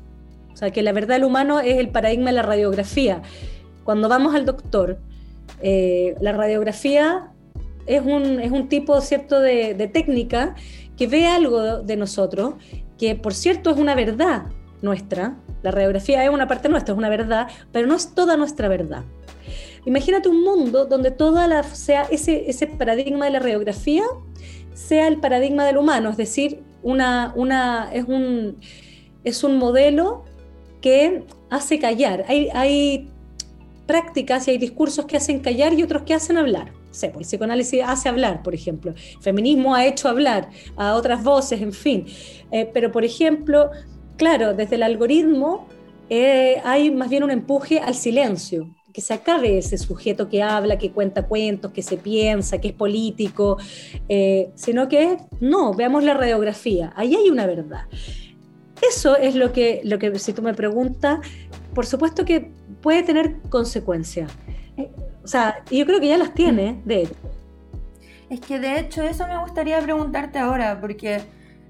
o 0.55 0.57
sea, 0.57 0.71
que 0.71 0.81
la 0.81 0.93
verdad 0.93 1.15
del 1.15 1.25
humano 1.25 1.59
es 1.59 1.77
el 1.79 1.89
paradigma 1.89 2.27
de 2.27 2.37
la 2.37 2.41
radiografía. 2.43 3.21
Cuando 3.83 4.07
vamos 4.07 4.33
al 4.33 4.45
doctor, 4.45 4.99
eh, 5.61 6.15
la 6.21 6.31
radiografía 6.31 7.33
es 7.87 8.01
un, 8.01 8.39
es 8.39 8.53
un 8.53 8.69
tipo 8.69 9.01
cierto 9.01 9.41
de, 9.41 9.89
técnica 9.93 10.55
que 10.95 11.07
ve 11.07 11.27
algo 11.27 11.81
de 11.81 11.97
nosotros, 11.97 12.53
que 12.97 13.15
por 13.15 13.33
cierto 13.33 13.69
es 13.69 13.77
una 13.77 13.95
verdad 13.95 14.43
nuestra. 14.81 15.35
La 15.61 15.71
radiografía 15.71 16.23
es 16.23 16.29
una 16.29 16.47
parte 16.47 16.69
nuestra, 16.69 16.93
es 16.93 16.97
una 16.97 17.09
verdad, 17.09 17.49
pero 17.73 17.85
no 17.85 17.95
es 17.95 18.15
toda 18.15 18.37
nuestra 18.37 18.69
verdad. 18.69 19.03
Imagínate 19.85 20.29
un 20.29 20.41
mundo 20.41 20.85
donde 20.85 21.11
toda 21.11 21.49
la, 21.49 21.63
sea 21.63 22.03
ese, 22.03 22.49
ese 22.49 22.65
paradigma 22.65 23.25
de 23.25 23.31
la 23.31 23.39
radiografía 23.39 24.03
sea 24.73 25.09
el 25.09 25.19
paradigma 25.19 25.65
del 25.65 25.77
humano, 25.77 26.11
es 26.11 26.17
decir, 26.17 26.63
una, 26.81 27.33
una, 27.35 27.89
es, 27.91 28.05
un, 28.05 28.57
es 29.25 29.43
un 29.43 29.57
modelo 29.57 30.23
que 30.85 31.23
hace 31.49 31.79
callar. 31.79 32.25
Hay, 32.27 33.09
prácticas 33.87 34.47
y 34.47 34.51
hay 34.51 34.57
discursos 34.59 35.05
que 35.05 35.17
hacen 35.17 35.39
callar 35.39 35.73
y 35.73 35.81
otros 35.81 36.03
que 36.03 36.13
hacen 36.13 36.37
hablar. 36.37 36.73
pues 36.91 37.03
el 37.03 37.21
psicoanálisis 37.21 37.81
hace 37.83 38.07
hablar, 38.07 38.43
por 38.43 38.53
ejemplo. 38.53 38.91
El 38.91 39.21
feminismo 39.21 39.73
ha 39.73 39.83
hecho 39.83 40.09
hablar 40.09 40.47
a 40.75 40.93
otras 40.93 41.23
voces, 41.23 41.59
en 41.59 41.73
fin. 41.73 42.05
Eh, 42.51 42.69
pero, 42.71 42.91
por 42.91 43.03
ejemplo, 43.03 43.71
claro, 44.15 44.53
desde 44.53 44.75
el 44.75 44.83
algoritmo 44.83 45.67
eh, 46.11 46.61
hay 46.63 46.91
más 46.91 47.09
bien 47.09 47.23
un 47.23 47.31
empuje 47.31 47.79
al 47.79 47.95
silencio, 47.95 48.69
que 48.93 49.01
se 49.01 49.13
acabe 49.15 49.57
ese 49.57 49.79
sujeto 49.79 50.29
que 50.29 50.43
habla, 50.43 50.77
que 50.77 50.91
cuenta 50.91 51.27
cuentos, 51.27 51.71
que 51.71 51.81
se 51.81 51.97
piensa, 51.97 52.61
que 52.61 52.69
es 52.69 52.73
político, 52.73 53.57
eh, 54.07 54.51
sino 54.53 54.87
que 54.87 55.17
no, 55.39 55.73
veamos 55.73 56.03
la 56.03 56.13
radiografía, 56.13 56.93
ahí 56.95 57.15
hay 57.15 57.29
una 57.29 57.47
verdad. 57.47 57.85
Eso 58.89 59.17
es 59.17 59.35
lo 59.35 59.51
que, 59.51 59.81
lo 59.83 59.99
que, 59.99 60.17
si 60.19 60.33
tú 60.33 60.41
me 60.41 60.53
preguntas, 60.53 61.19
por 61.73 61.85
supuesto 61.85 62.25
que 62.25 62.51
puede 62.81 63.03
tener 63.03 63.41
consecuencias. 63.49 64.31
O 65.23 65.27
sea, 65.27 65.63
yo 65.71 65.85
creo 65.85 65.99
que 65.99 66.07
ya 66.07 66.17
las 66.17 66.33
tiene, 66.33 66.81
de 66.85 67.03
hecho. 67.03 67.15
Es 68.29 68.39
que 68.39 68.59
de 68.59 68.79
hecho 68.79 69.03
eso 69.03 69.27
me 69.27 69.39
gustaría 69.39 69.79
preguntarte 69.79 70.39
ahora, 70.39 70.79
porque 70.81 71.21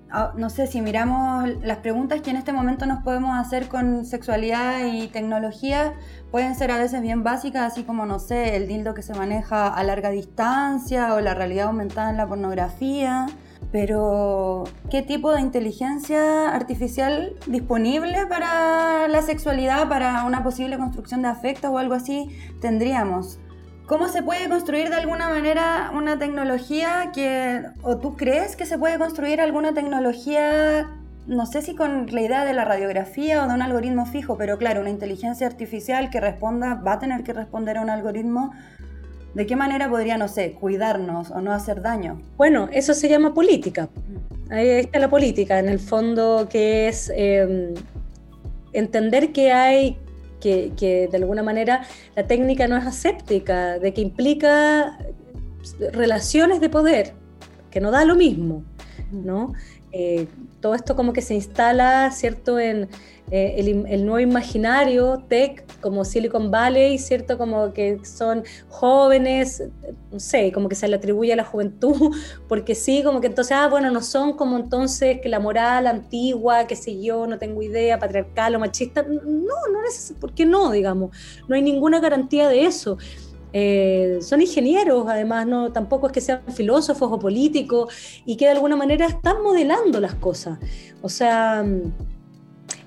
ah, 0.10 0.34
no 0.38 0.50
sé 0.50 0.68
si 0.68 0.82
miramos 0.82 1.50
las 1.64 1.80
preguntas 1.80 2.22
que 2.22 2.32
en 2.32 2.38
este 2.38 2.54
momento 2.54 2.86
nos 2.86 3.04
podemos 3.04 3.38
hacer 3.38 3.68
con 3.68 4.06
sexualidad 4.06 4.86
y 4.86 5.08
tecnología, 5.08 5.94
pueden 6.32 6.56
ser 6.56 6.72
a 6.72 6.78
veces 6.78 7.02
bien 7.02 7.24
básicas, 7.24 7.72
así 7.74 7.84
como, 7.84 8.06
no 8.06 8.20
sé, 8.20 8.56
el 8.56 8.68
dildo 8.68 8.94
que 8.94 9.02
se 9.02 9.14
maneja 9.14 9.68
a 9.68 9.84
larga 9.84 10.10
distancia 10.10 11.14
o 11.14 11.22
la 11.22 11.34
realidad 11.34 11.68
aumentada 11.68 12.10
en 12.10 12.18
la 12.18 12.28
pornografía. 12.28 13.28
Pero, 13.72 14.64
¿qué 14.90 15.02
tipo 15.02 15.34
de 15.34 15.42
inteligencia 15.42 16.50
artificial 16.50 17.34
disponible 17.48 18.26
para 18.28 19.08
la 19.08 19.22
sexualidad, 19.22 19.90
para 19.90 20.24
una 20.26 20.44
posible 20.44 20.78
construcción 20.78 21.22
de 21.22 21.28
afecto 21.28 21.72
o 21.72 21.78
algo 21.78 21.94
así 21.94 22.30
tendríamos? 22.62 23.40
¿Cómo 23.88 24.08
se 24.08 24.24
puede 24.24 24.50
construir 24.50 24.90
de 24.90 24.96
alguna 24.96 25.30
manera 25.30 25.92
una 25.94 26.18
tecnología 26.18 27.12
que, 27.14 27.62
o 27.84 27.98
tú 27.98 28.16
crees 28.16 28.56
que 28.56 28.66
se 28.66 28.80
puede 28.80 28.98
construir 28.98 29.40
alguna 29.40 29.76
tecnología, 29.76 30.90
no 31.28 31.46
sé 31.46 31.62
si 31.62 31.76
con 31.76 32.08
la 32.08 32.22
idea 32.22 32.46
de 32.46 32.54
la 32.54 32.66
radiografía 32.66 33.44
o 33.44 33.48
de 33.48 33.54
un 33.54 33.62
algoritmo 33.62 34.08
fijo, 34.08 34.38
pero 34.38 34.58
claro, 34.58 34.82
una 34.82 34.90
inteligencia 34.90 35.46
artificial 35.46 36.10
que 36.10 36.20
responda, 36.20 36.76
va 36.76 36.94
a 36.94 37.00
tener 37.00 37.24
que 37.24 37.34
responder 37.34 37.78
a 37.78 37.82
un 37.82 37.92
algoritmo. 37.92 38.54
¿De 39.36 39.46
qué 39.46 39.58
manera 39.58 39.90
podría, 39.90 40.18
no 40.18 40.30
sé, 40.30 40.54
cuidarnos 40.54 41.30
o 41.30 41.42
no 41.42 41.52
hacer 41.52 41.82
daño? 41.82 42.22
Bueno, 42.38 42.70
eso 42.72 42.94
se 42.94 43.10
llama 43.10 43.34
política. 43.34 43.90
Ahí 44.50 44.70
está 44.70 44.98
la 44.98 45.10
política, 45.10 45.60
en 45.60 45.68
el 45.68 45.80
fondo, 45.80 46.48
que 46.50 46.88
es 46.88 47.12
em, 47.14 47.74
entender 48.72 49.34
que 49.34 49.52
hay 49.52 49.98
que, 50.40 51.10
de 51.12 51.18
alguna 51.18 51.42
manera 51.42 51.86
la 52.16 52.28
técnica 52.28 52.68
no 52.68 52.78
es 52.78 52.86
aséptica, 52.86 53.80
de 53.80 53.94
que 53.94 54.02
implica 54.02 54.98
relaciones 55.92 56.62
de 56.62 56.70
poder, 56.70 57.14
que 57.72 57.82
no 57.82 57.92
da 57.92 58.06
lo 58.06 58.16
mismo, 58.16 58.64
¿no? 59.12 59.54
Eh, 59.92 60.28
todo 60.62 60.76
esto 60.76 60.96
como 60.96 61.14
que 61.14 61.22
se 61.22 61.34
instala, 61.34 62.12
¿cierto?, 62.12 62.60
en, 62.60 62.90
eh, 63.32 63.86
el, 63.90 64.06
nuevo 64.06 64.20
imaginario 64.20 65.24
tech 65.28 65.66
como 65.82 66.06
Silicon 66.06 66.52
Valley, 66.52 67.00
¿cierto? 67.00 67.40
Como 67.40 67.74
que 67.74 68.00
son 68.06 68.44
jóvenes, 68.70 69.64
no 70.12 70.20
sé, 70.20 70.52
como 70.52 70.70
que 70.70 70.76
se 70.76 70.88
le 70.88 70.98
atribuye 70.98 71.34
a 71.34 71.36
la 71.36 71.44
juventud, 71.44 72.16
porque 72.48 72.76
sí, 72.76 73.02
como 73.04 73.22
que 73.22 73.28
entonces, 73.28 73.58
ah, 73.58 73.68
bueno, 73.68 73.90
no 73.90 74.04
son 74.04 74.34
como 74.34 74.58
entonces 74.58 75.22
que 75.22 75.30
la 75.30 75.40
moral 75.40 75.88
antigua, 75.88 76.68
que 76.68 76.76
sé 76.76 77.02
yo, 77.02 77.26
no 77.26 77.40
tengo 77.40 77.64
idea, 77.64 77.98
patriarcal 77.98 78.56
o 78.56 78.60
machista. 78.60 79.02
No, 79.02 79.56
no 79.72 79.84
es, 79.88 80.14
¿por 80.20 80.34
qué 80.34 80.46
no, 80.46 80.72
digamos? 80.72 81.16
No 81.48 81.56
hay 81.56 81.64
ninguna 81.64 82.00
garantía 82.00 82.48
de 82.48 82.66
eso. 82.66 82.98
Eh, 83.54 84.20
son 84.22 84.42
ingenieros, 84.42 85.08
además, 85.08 85.48
no, 85.48 85.72
tampoco 85.72 86.08
es 86.08 86.14
que 86.14 86.22
sean 86.22 86.42
filósofos 86.54 87.10
o 87.12 87.18
políticos, 87.18 88.22
y 88.26 88.36
que 88.38 88.46
de 88.46 88.52
alguna 88.52 88.76
manera 88.76 89.08
están 89.08 89.42
modelando 89.42 90.00
las 90.00 90.14
cosas. 90.14 90.60
O 91.02 91.10
sea, 91.10 91.66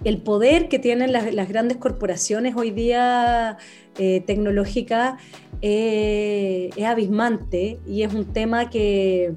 el 0.04 0.18
poder 0.18 0.68
que 0.68 0.78
tienen 0.78 1.12
las, 1.12 1.48
grandes 1.48 1.76
corporaciones 1.78 2.54
hoy 2.56 2.70
día 2.70 3.58
eh, 3.98 4.22
tecnológicas 4.26 5.20
eh, 5.60 6.70
es 6.76 6.84
abismante 6.84 7.78
y 7.86 8.02
es 8.02 8.14
un 8.14 8.32
tema 8.32 8.70
que, 8.70 9.34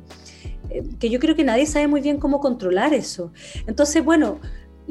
eh, 0.69 0.83
que 0.99 1.09
yo 1.09 1.19
creo 1.19 1.35
que 1.35 1.43
nadie 1.43 1.65
sabe 1.65 1.87
muy 1.87 2.01
bien 2.01 2.17
cómo 2.17 2.39
controlar 2.39 2.93
eso. 2.93 3.31
Entonces, 3.65 4.03
bueno, 4.03 4.39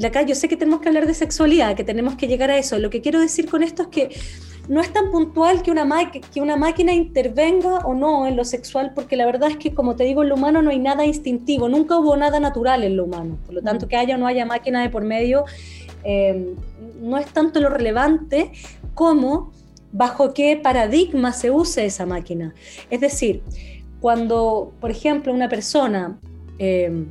acá 0.04 0.22
yo 0.22 0.34
sé 0.34 0.48
que 0.48 0.56
tenemos 0.56 0.80
que 0.80 0.88
hablar 0.88 1.06
de 1.06 1.14
sexualidad, 1.14 1.76
que 1.76 1.84
tenemos 1.84 2.16
que 2.16 2.26
llegar 2.26 2.50
a 2.50 2.58
eso. 2.58 2.78
Lo 2.78 2.90
que 2.90 3.00
quiero 3.00 3.20
decir 3.20 3.48
con 3.48 3.62
esto 3.62 3.82
es 3.82 3.88
que 3.88 4.10
no 4.70 4.80
es 4.80 4.92
tan 4.92 5.10
puntual 5.10 5.62
que 5.62 5.72
una, 5.72 5.84
que 6.12 6.40
una 6.40 6.56
máquina 6.56 6.92
intervenga 6.92 7.78
o 7.78 7.92
no 7.92 8.28
en 8.28 8.36
lo 8.36 8.44
sexual, 8.44 8.92
porque 8.94 9.16
la 9.16 9.26
verdad 9.26 9.50
es 9.50 9.56
que, 9.56 9.74
como 9.74 9.96
te 9.96 10.04
digo, 10.04 10.22
en 10.22 10.28
lo 10.28 10.36
humano 10.36 10.62
no 10.62 10.70
hay 10.70 10.78
nada 10.78 11.04
instintivo, 11.04 11.68
nunca 11.68 11.98
hubo 11.98 12.16
nada 12.16 12.38
natural 12.38 12.84
en 12.84 12.96
lo 12.96 13.04
humano. 13.06 13.36
Por 13.44 13.56
lo 13.56 13.62
tanto, 13.62 13.86
mm. 13.86 13.88
que 13.88 13.96
haya 13.96 14.14
o 14.14 14.18
no 14.18 14.28
haya 14.28 14.46
máquina 14.46 14.80
de 14.80 14.88
por 14.88 15.02
medio, 15.02 15.44
eh, 16.04 16.54
no 17.00 17.18
es 17.18 17.26
tanto 17.26 17.60
lo 17.60 17.68
relevante 17.68 18.52
como 18.94 19.50
bajo 19.90 20.32
qué 20.34 20.56
paradigma 20.56 21.32
se 21.32 21.50
use 21.50 21.84
esa 21.84 22.06
máquina. 22.06 22.54
Es 22.90 23.00
decir, 23.00 23.42
cuando, 24.00 24.72
por 24.80 24.92
ejemplo, 24.92 25.32
una 25.32 25.48
persona... 25.48 26.16
Eh, 26.60 27.06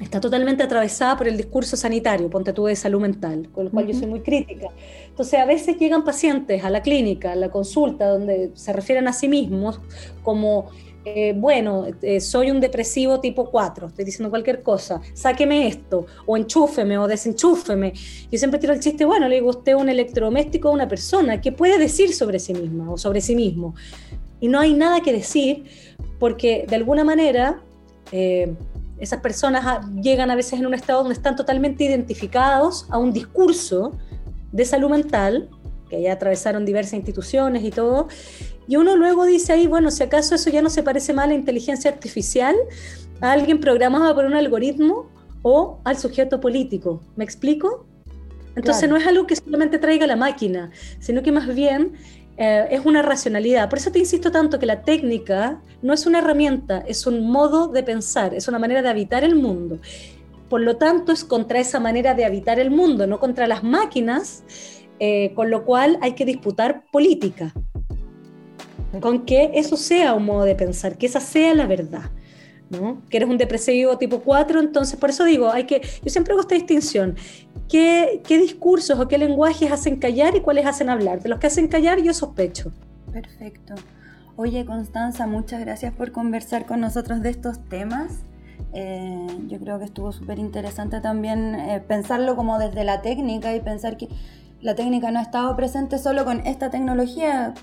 está 0.00 0.20
totalmente 0.20 0.62
atravesada 0.62 1.16
por 1.16 1.28
el 1.28 1.36
discurso 1.36 1.76
sanitario, 1.76 2.30
ponte 2.30 2.52
tú 2.52 2.66
de 2.66 2.76
salud 2.76 3.00
mental, 3.00 3.48
con 3.50 3.66
lo 3.66 3.70
cual 3.70 3.86
yo 3.86 3.94
soy 3.94 4.06
muy 4.06 4.20
crítica. 4.20 4.68
Entonces, 5.08 5.40
a 5.40 5.44
veces 5.44 5.76
llegan 5.78 6.04
pacientes 6.04 6.64
a 6.64 6.70
la 6.70 6.82
clínica, 6.82 7.32
a 7.32 7.36
la 7.36 7.50
consulta, 7.50 8.06
donde 8.08 8.52
se 8.54 8.72
refieren 8.72 9.08
a 9.08 9.12
sí 9.12 9.28
mismos 9.28 9.80
como, 10.22 10.70
eh, 11.04 11.34
bueno, 11.36 11.86
eh, 12.02 12.20
soy 12.20 12.50
un 12.50 12.60
depresivo 12.60 13.18
tipo 13.20 13.50
4, 13.50 13.88
estoy 13.88 14.04
diciendo 14.04 14.30
cualquier 14.30 14.62
cosa, 14.62 15.00
sáqueme 15.14 15.66
esto, 15.66 16.06
o 16.26 16.36
enchúfeme, 16.36 16.96
o 16.98 17.08
desenchúfeme. 17.08 17.92
Yo 18.30 18.38
siempre 18.38 18.60
tiro 18.60 18.72
el 18.72 18.80
chiste, 18.80 19.04
bueno, 19.04 19.28
le 19.28 19.36
digo, 19.36 19.50
usted 19.50 19.74
un 19.74 19.88
electrodoméstico 19.88 20.68
a 20.68 20.72
una 20.72 20.86
persona, 20.86 21.40
¿qué 21.40 21.50
puede 21.50 21.76
decir 21.78 22.14
sobre 22.14 22.38
sí 22.38 22.54
misma 22.54 22.90
o 22.92 22.96
sobre 22.96 23.20
sí 23.20 23.34
mismo? 23.34 23.74
Y 24.40 24.46
no 24.46 24.60
hay 24.60 24.74
nada 24.74 25.00
que 25.00 25.12
decir, 25.12 25.64
porque 26.20 26.66
de 26.68 26.76
alguna 26.76 27.02
manera... 27.02 27.60
Eh, 28.12 28.54
esas 29.00 29.20
personas 29.20 29.86
llegan 30.00 30.30
a 30.30 30.36
veces 30.36 30.54
en 30.58 30.66
un 30.66 30.74
estado 30.74 31.00
donde 31.00 31.14
están 31.14 31.36
totalmente 31.36 31.84
identificados 31.84 32.86
a 32.90 32.98
un 32.98 33.12
discurso 33.12 33.92
de 34.52 34.64
salud 34.64 34.90
mental, 34.90 35.48
que 35.88 36.02
ya 36.02 36.12
atravesaron 36.12 36.64
diversas 36.64 36.94
instituciones 36.94 37.64
y 37.64 37.70
todo, 37.70 38.08
y 38.66 38.76
uno 38.76 38.96
luego 38.96 39.24
dice 39.24 39.52
ahí, 39.52 39.66
bueno, 39.66 39.90
si 39.90 40.02
acaso 40.02 40.34
eso 40.34 40.50
ya 40.50 40.60
no 40.60 40.70
se 40.70 40.82
parece 40.82 41.12
más 41.14 41.24
a 41.26 41.28
la 41.28 41.34
inteligencia 41.34 41.90
artificial, 41.90 42.54
a 43.20 43.32
alguien 43.32 43.60
programado 43.60 44.14
por 44.14 44.24
un 44.26 44.34
algoritmo 44.34 45.10
o 45.42 45.80
al 45.84 45.96
sujeto 45.96 46.40
político. 46.40 47.00
¿Me 47.16 47.24
explico? 47.24 47.86
Entonces 48.56 48.88
no 48.88 48.96
es 48.96 49.06
algo 49.06 49.26
que 49.26 49.36
solamente 49.36 49.78
traiga 49.78 50.06
la 50.06 50.16
máquina, 50.16 50.70
sino 50.98 51.22
que 51.22 51.30
más 51.30 51.46
bien 51.54 51.92
eh, 52.38 52.68
es 52.70 52.86
una 52.86 53.02
racionalidad. 53.02 53.68
Por 53.68 53.80
eso 53.80 53.90
te 53.90 53.98
insisto 53.98 54.30
tanto 54.30 54.60
que 54.60 54.66
la 54.66 54.82
técnica 54.82 55.60
no 55.82 55.92
es 55.92 56.06
una 56.06 56.18
herramienta, 56.18 56.84
es 56.86 57.04
un 57.04 57.28
modo 57.28 57.66
de 57.66 57.82
pensar, 57.82 58.32
es 58.32 58.46
una 58.46 58.60
manera 58.60 58.80
de 58.80 58.88
habitar 58.88 59.24
el 59.24 59.34
mundo. 59.34 59.80
Por 60.48 60.60
lo 60.60 60.76
tanto, 60.76 61.10
es 61.10 61.24
contra 61.24 61.58
esa 61.58 61.80
manera 61.80 62.14
de 62.14 62.24
habitar 62.24 62.60
el 62.60 62.70
mundo, 62.70 63.08
no 63.08 63.18
contra 63.18 63.48
las 63.48 63.64
máquinas, 63.64 64.44
eh, 65.00 65.32
con 65.34 65.50
lo 65.50 65.64
cual 65.64 65.98
hay 66.00 66.12
que 66.12 66.24
disputar 66.24 66.84
política, 66.92 67.52
con 69.00 69.26
que 69.26 69.50
eso 69.54 69.76
sea 69.76 70.14
un 70.14 70.24
modo 70.24 70.44
de 70.44 70.54
pensar, 70.54 70.96
que 70.96 71.06
esa 71.06 71.20
sea 71.20 71.54
la 71.54 71.66
verdad. 71.66 72.10
Que 73.08 73.16
eres 73.16 73.28
un 73.28 73.38
depresivo 73.38 73.96
tipo 73.96 74.20
4, 74.20 74.60
entonces 74.60 74.98
por 74.98 75.10
eso 75.10 75.24
digo, 75.24 75.50
hay 75.50 75.64
que, 75.64 75.80
yo 76.02 76.10
siempre 76.10 76.32
hago 76.32 76.42
esta 76.42 76.54
distinción, 76.54 77.16
¿qué, 77.68 78.20
qué 78.26 78.38
discursos 78.38 78.98
o 79.00 79.08
qué 79.08 79.16
lenguajes 79.16 79.72
hacen 79.72 79.96
callar 79.96 80.36
y 80.36 80.40
cuáles 80.40 80.66
hacen 80.66 80.90
hablar? 80.90 81.22
De 81.22 81.28
los 81.28 81.38
que 81.38 81.46
hacen 81.46 81.68
callar 81.68 82.02
yo 82.02 82.12
sospecho. 82.12 82.72
Perfecto. 83.12 83.74
Oye, 84.36 84.64
Constanza, 84.64 85.26
muchas 85.26 85.60
gracias 85.60 85.92
por 85.92 86.12
conversar 86.12 86.66
con 86.66 86.80
nosotros 86.80 87.22
de 87.22 87.30
estos 87.30 87.58
temas. 87.68 88.22
Eh, 88.72 89.26
yo 89.48 89.58
creo 89.58 89.78
que 89.78 89.86
estuvo 89.86 90.12
súper 90.12 90.38
interesante 90.38 91.00
también 91.00 91.54
eh, 91.54 91.80
pensarlo 91.80 92.36
como 92.36 92.58
desde 92.58 92.84
la 92.84 93.02
técnica 93.02 93.54
y 93.54 93.60
pensar 93.60 93.96
que 93.96 94.08
la 94.60 94.74
técnica 94.74 95.10
no 95.12 95.20
ha 95.20 95.22
estado 95.22 95.54
presente 95.54 95.98
solo 95.98 96.24
con 96.24 96.44
esta 96.46 96.70
tecnología. 96.70 97.54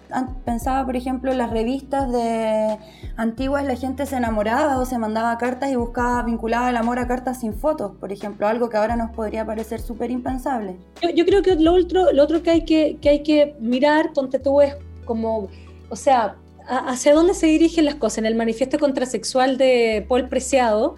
Pensaba, 0.45 0.85
por 0.85 0.95
ejemplo, 0.95 1.31
en 1.31 1.37
las 1.37 1.49
revistas 1.49 2.11
de 2.11 2.77
antiguas, 3.17 3.65
la 3.65 3.75
gente 3.75 4.05
se 4.05 4.15
enamoraba 4.15 4.79
o 4.79 4.85
se 4.85 4.97
mandaba 4.97 5.37
cartas 5.37 5.71
y 5.71 5.75
buscaba, 5.75 6.23
vinculaba 6.23 6.69
el 6.69 6.77
amor 6.77 6.99
a 6.99 7.07
cartas 7.07 7.41
sin 7.41 7.53
fotos, 7.53 7.91
por 7.99 8.13
ejemplo, 8.13 8.47
algo 8.47 8.69
que 8.69 8.77
ahora 8.77 8.95
nos 8.95 9.11
podría 9.11 9.45
parecer 9.45 9.81
súper 9.81 10.09
impensable. 10.09 10.77
Yo, 11.15 11.25
creo 11.25 11.41
que 11.41 11.55
lo 11.55 11.73
otro, 11.73 12.13
lo 12.13 12.23
otro 12.23 12.41
que, 12.41 12.51
hay 12.51 12.65
que, 12.65 12.97
que 13.01 13.09
hay 13.09 13.23
que 13.23 13.55
mirar, 13.59 14.13
ponte 14.13 14.39
tú, 14.39 14.61
es 14.61 14.75
como, 15.03 15.49
o 15.89 15.95
sea, 15.97 16.37
hacia 16.67 17.13
dónde 17.13 17.33
se 17.33 17.47
dirigen 17.47 17.85
las 17.85 17.95
cosas. 17.95 18.19
En 18.19 18.25
el 18.25 18.35
manifiesto 18.35 18.79
contrasexual 18.79 19.57
de 19.57 20.05
Paul 20.07 20.29
Preciado, 20.29 20.95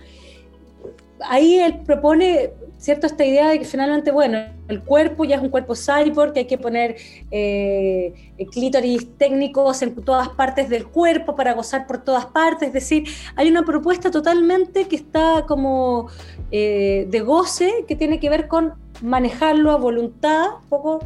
ahí 1.21 1.59
él 1.59 1.79
propone 1.85 2.51
¿cierto? 2.77 3.07
Esta 3.07 3.25
idea 3.25 3.49
de 3.49 3.59
que 3.59 3.65
finalmente, 3.65 4.11
bueno, 4.11 4.37
el 4.67 4.81
cuerpo 4.81 5.25
ya 5.25 5.37
es 5.37 5.41
un 5.41 5.49
cuerpo 5.49 5.73
cyborg, 5.75 6.33
que 6.33 6.39
hay 6.41 6.45
que 6.45 6.57
poner 6.57 6.95
eh, 7.31 8.13
clítoris 8.51 9.17
técnicos 9.17 9.81
en 9.81 9.95
todas 9.95 10.29
partes 10.29 10.69
del 10.69 10.85
cuerpo 10.87 11.35
para 11.35 11.53
gozar 11.53 11.87
por 11.87 12.03
todas 12.03 12.27
partes, 12.27 12.67
es 12.67 12.73
decir, 12.73 13.05
hay 13.35 13.49
una 13.49 13.63
propuesta 13.63 14.11
totalmente 14.11 14.87
que 14.87 14.95
está 14.95 15.45
como 15.47 16.07
eh, 16.51 17.07
de 17.09 17.19
goce, 17.21 17.85
que 17.87 17.95
tiene 17.95 18.19
que 18.19 18.29
ver 18.29 18.47
con 18.47 18.73
manejarlo 19.01 19.71
a 19.71 19.77
voluntad 19.77 20.45
poco, 20.69 20.99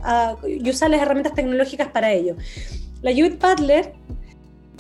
y 0.48 0.70
usar 0.70 0.90
las 0.90 1.02
herramientas 1.02 1.34
tecnológicas 1.34 1.88
para 1.90 2.12
ello. 2.12 2.36
La 3.02 3.12
Judith 3.12 3.42
Butler 3.42 3.94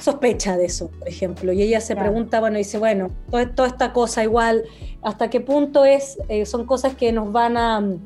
sospecha 0.01 0.57
de 0.57 0.65
eso, 0.65 0.89
por 0.89 1.07
ejemplo, 1.07 1.53
y 1.53 1.61
ella 1.61 1.79
se 1.79 1.95
pregunta, 1.95 2.39
bueno, 2.39 2.57
dice, 2.57 2.77
bueno, 2.79 3.11
toda, 3.29 3.67
esta 3.67 3.93
cosa 3.93 4.23
igual, 4.23 4.63
¿hasta 5.01 5.29
qué 5.29 5.39
punto 5.39 5.85
es, 5.85 6.17
eh, 6.27 6.45
son 6.45 6.65
cosas 6.65 6.95
que 6.95 7.11
nos 7.11 7.31
van 7.31 7.55
a 7.55 7.79
mm, 7.79 7.99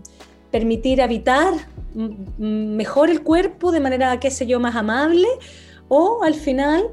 permitir 0.52 1.02
habitar 1.02 1.54
mejor 2.38 3.10
el 3.10 3.24
cuerpo 3.24 3.72
de 3.72 3.80
manera, 3.80 4.20
qué 4.20 4.30
sé 4.30 4.46
yo, 4.46 4.60
más 4.60 4.76
amable? 4.76 5.28
O 5.88 6.24
al 6.24 6.34
final 6.34 6.84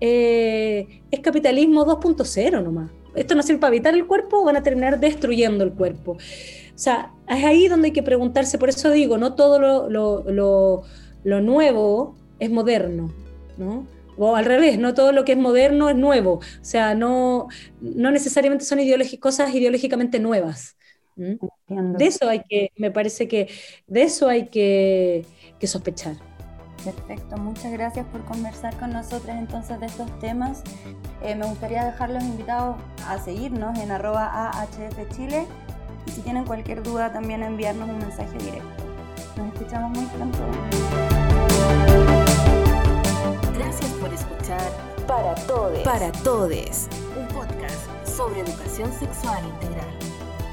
eh, 0.00 1.02
es 1.10 1.20
capitalismo 1.20 1.86
2.0 1.86 2.62
nomás. 2.62 2.90
Esto 3.14 3.34
no 3.34 3.42
sirve 3.42 3.60
para 3.60 3.68
habitar 3.68 3.94
el 3.94 4.06
cuerpo, 4.06 4.44
van 4.44 4.56
a 4.56 4.62
terminar 4.62 5.00
destruyendo 5.00 5.64
el 5.64 5.72
cuerpo. 5.72 6.12
O 6.12 6.18
sea, 6.82 7.12
es 7.28 7.44
ahí 7.44 7.66
donde 7.68 7.86
hay 7.86 7.92
que 7.92 8.02
preguntarse, 8.02 8.58
por 8.58 8.68
eso 8.68 8.90
digo, 8.90 9.16
no 9.16 9.34
todo 9.34 9.58
lo, 9.58 9.88
lo, 9.88 10.82
lo 11.24 11.40
nuevo 11.40 12.14
es 12.38 12.50
moderno, 12.50 13.10
¿no? 13.56 13.86
O 14.20 14.36
al 14.36 14.44
revés, 14.44 14.78
no 14.78 14.92
todo 14.92 15.12
lo 15.12 15.24
que 15.24 15.32
es 15.32 15.38
moderno 15.38 15.88
es 15.88 15.96
nuevo, 15.96 16.34
o 16.34 16.64
sea, 16.64 16.94
no, 16.94 17.48
no 17.80 18.10
necesariamente 18.10 18.66
son 18.66 18.78
cosas 19.18 19.54
ideológicamente 19.54 20.20
nuevas. 20.20 20.76
De 21.16 22.06
eso 22.06 22.28
hay 22.28 22.42
que, 22.48 22.70
me 22.76 22.90
parece 22.90 23.28
que 23.28 23.48
de 23.86 24.02
eso 24.02 24.28
hay 24.28 24.48
que, 24.48 25.26
sospechar. 25.62 26.16
Perfecto, 26.84 27.36
muchas 27.36 27.72
gracias 27.72 28.06
por 28.06 28.24
conversar 28.24 28.74
con 28.78 28.92
nosotros 28.92 29.36
entonces 29.36 29.80
de 29.80 29.86
estos 29.86 30.18
temas. 30.18 30.62
Eh, 31.22 31.34
me 31.34 31.46
gustaría 31.46 31.84
dejarlos 31.84 32.22
invitados 32.22 32.76
a 33.06 33.18
seguirnos 33.18 33.78
en 33.78 33.90
arroba 33.90 34.50
Chile 35.14 35.46
y 36.06 36.10
si 36.10 36.20
tienen 36.22 36.44
cualquier 36.44 36.82
duda 36.82 37.12
también 37.12 37.42
enviarnos 37.42 37.88
un 37.88 37.98
mensaje 37.98 38.36
directo. 38.38 38.84
Nos 39.36 39.52
escuchamos 39.54 39.96
muy 39.96 40.06
pronto. 40.06 40.79
Por 44.00 44.12
escuchar 44.12 44.60
Para 45.06 45.34
Todes. 45.46 45.82
Para 45.82 46.10
Todes, 46.10 46.88
un 47.16 47.26
podcast 47.28 47.86
sobre 48.06 48.40
educación 48.40 48.90
sexual 48.98 49.44
integral. 49.44 49.88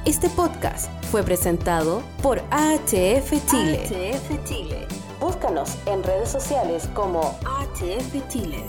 Este 0.06 0.30
podcast 0.30 0.92
fue 1.12 1.24
presentado 1.24 2.02
por 2.22 2.40
AHF 2.52 3.32
Chile. 3.50 3.88
AHF 3.88 4.44
Chile. 4.46 4.88
Búscanos 5.20 5.78
en 5.86 6.04
redes 6.04 6.30
sociales 6.30 6.90
como 6.94 7.38
AHF 7.46 8.28
Chile. 8.30 8.64